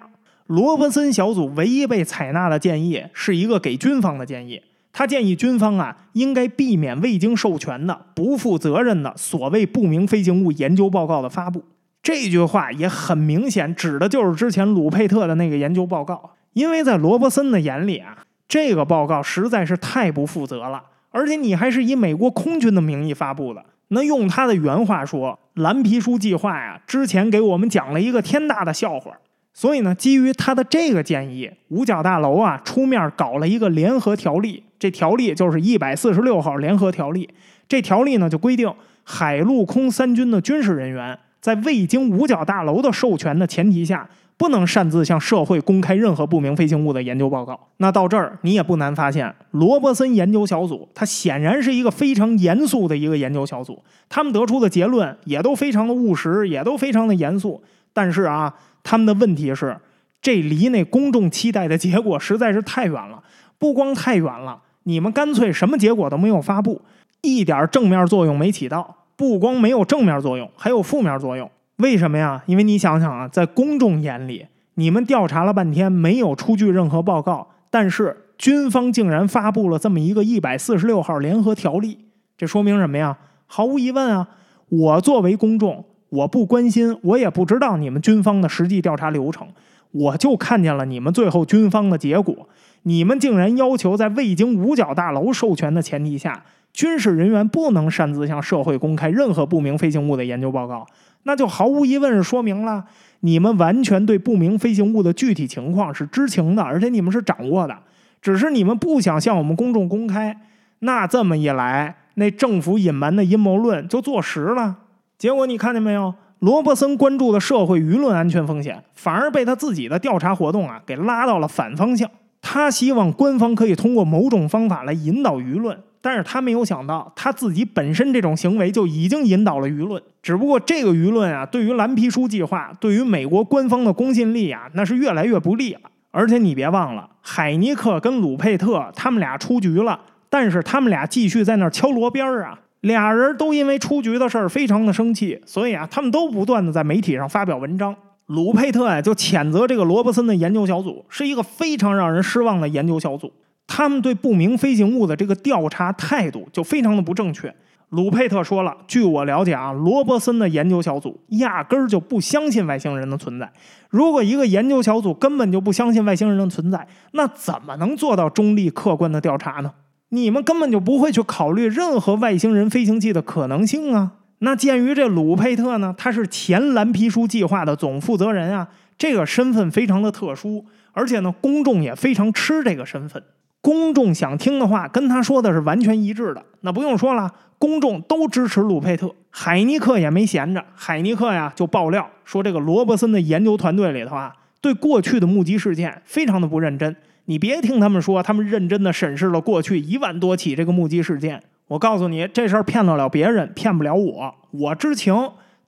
[0.49, 4.61] 罗伯森小组唯一被采纳的建议是一个给军方的建议。
[4.93, 11.62] 他建议军方啊，应该避免未经授权的、不负责任的所谓不明飞行物研究报告的发布。
[12.03, 16.30] 这句话也很明显，指的就是之前鲁佩特的那个研究报告。
[16.55, 18.16] 因为在罗伯森的眼里啊，
[18.49, 23.64] 这个报告实在是太不负责了，而且你还是以美国空军的名义发布的。
[23.89, 29.12] 那用他的原话说：“蓝皮书计划呀，之前给我们讲了一个天大的笑话。”
[29.59, 34.63] 所以呢，基于他的这个建议，五角大楼啊出面搞了一个联合条例。
[34.79, 37.29] 这条例就是一百四十六号联合条例。
[37.69, 41.19] 这条例呢就规定，海陆空三军的军事人员。
[41.41, 47.59] 在未经五角大楼的授权的前提下，不能擅自向社会公开任何不明飞行物的研究报告。
[47.79, 57.61] 那到这儿，你也不难发现，罗伯森研究小组它显然是一个非常严肃的一个研究小组，他们得出的结论也都非常的务实，也都非常的严肃。
[57.93, 58.55] 但是啊，
[58.89, 59.76] 他们的问题是，
[60.22, 63.22] 这离那公众期待的结果实在是太远了。
[63.59, 66.80] 不光太远了，你们干脆什么结果都没有发布，
[67.20, 68.97] 一点正面作用没起到。
[69.14, 71.51] 不光没有正面作用，还有负面作用。
[71.76, 72.43] 为什么呀？
[72.47, 81.99] 因为你想想啊，在公众眼里，你们调查了半天没有出具任何报告，但是军方竟然发布了这么一个一百四十六号联合条例，
[82.39, 83.18] 这说明什么呀？
[83.45, 84.28] 毫无疑问啊，
[84.70, 89.49] 我作为公众，我不关心，我也不知道你们军方的实际调查流程，
[89.91, 92.49] 我就看见了你们最后军方的结果。
[92.85, 100.87] 你们竟然要求在未经五角大楼授权的前提下，军事人员不能擅自向社会公开任何不明飞行物的研究报告，
[101.25, 102.85] 那就毫无疑问是说明了
[103.21, 107.77] 你们完全对不明飞行物的具体情况是知情的，而且你们是掌握的，
[108.23, 110.41] 只是你们不想向我们公众公开。
[110.79, 114.77] 那这么一来，那政府隐瞒的阴谋论就坐实了。
[115.19, 116.14] 结果你看见没有？
[116.39, 122.09] 罗伯森关注的社会舆论安全风险，反而被他自己的调查活动啊给拉到了反方向。
[122.41, 130.01] 他希望官方可以通过某种方法来引导舆论，但是他没有想到，他自己本身这种行为就已经引导了舆论。
[130.23, 135.81] 只不过这个舆论啊，对于蓝皮书计划，对于美国官方的公信力啊，那是越来越不利了。
[136.12, 139.99] 而且你别忘了，海尼克跟鲁佩特他们俩出局了，
[140.31, 142.61] 但是他们俩继续在那儿敲锣边儿啊。
[142.81, 147.95] 俩人都因为出局的事儿非常的生气，所以啊，他们都不断的在媒体上发表文章。
[148.26, 153.33] 鲁佩特呀，就谴责这个罗伯森的研究小组是一个非常让人失望的研究小组。
[153.66, 157.55] 他们对不明飞行物的这个调查态度就非常的不正确。
[157.91, 163.51] 鲁佩特说了：“据我了解啊，罗伯森的研究小组压根儿就不相信外星人的存在。
[163.89, 169.72] 如果一个研究小组根本就不相信外星人的存在，那怎么能做到中立客观的调查呢？
[170.11, 183.23] 你们根本就不会去考虑任何外星人飞行器的可能性啊！”那鉴于这鲁佩特呢，他是前蓝皮书计划的总负责人啊，这个身份非常的特殊，而且呢，公众也非常吃这个身份。
[183.61, 186.45] 公众想听的话，跟他说的是完全一致的。
[186.61, 187.29] 那不用说了，
[187.59, 189.13] 公众都支持鲁佩特。
[189.31, 196.95] 海尼克也没闲着，海尼克呀就爆料说，这个罗伯森的研究团队里头啊，对过去的目击事件非常的不认真。
[197.29, 201.43] 你别听他们说，他们认真的审视了过去一万多起这个目击事件。
[201.66, 204.35] 我告诉你，这事儿骗得了别人，骗不了我。
[204.51, 205.14] 我知情，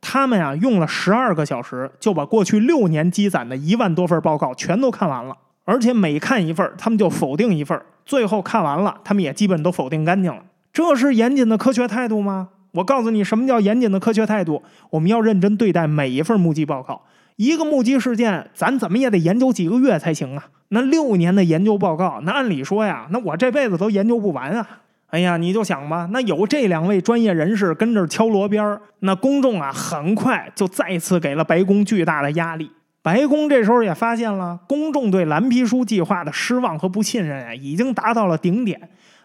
[0.00, 5.36] 他们呀用了十二个小时就把过去六年积攒的一万多份报告全都看完了，
[5.66, 10.42] 而且每看一份，他们就否定一份，最后看完了，他们也基本都否定干净了。
[10.72, 12.48] 这是严谨的科学态度吗？
[12.72, 14.62] 我告诉你，什么叫严谨的科学态度？
[14.88, 17.02] 我们要认真对待每一份目击报告。
[17.41, 20.47] 一个目击事件，咱怎么也得研究几个月才行啊。
[20.68, 24.66] 那六年的研究报告，那按理说呀，那我这辈子都研究不完啊。
[25.07, 32.70] 哎呀，你就想吧，那有这两位专业人士跟这敲锣边儿，那公众啊，很快就再次给了白宫巨大的压力。
[33.01, 38.78] 白宫这时候也发现了，公众对蓝皮书计划的失望和不信任啊，已经达到了顶点。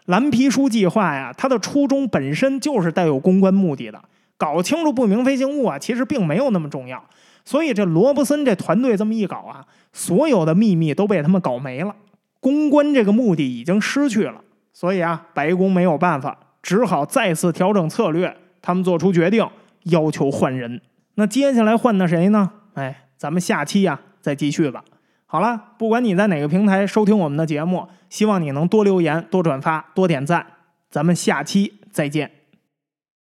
[0.06, 4.00] 蓝皮书计划呀，它的初衷本身就是带有公关目的的，
[4.38, 7.04] 搞清楚不明飞行物啊，其实并没有那么重要。
[7.46, 11.94] 所以这罗伯森这团队这么一搞啊，所有的秘密都被他们搞没了，
[12.40, 14.42] 公关这个目的已经失去了。
[14.72, 18.36] 所以啊，白宫没有办法，只好再次调整策略。
[18.60, 19.48] 他们做出决定，
[19.84, 20.82] 要求换人。
[21.14, 22.50] 那接下来换的谁呢？
[22.74, 24.84] 哎，咱们下期呀再继续吧。
[25.24, 30.44] 好了，不管你在哪个平台收听我们的节目，希望你能多留言、多转发、多点赞。
[30.90, 32.35] 咱们下期再见。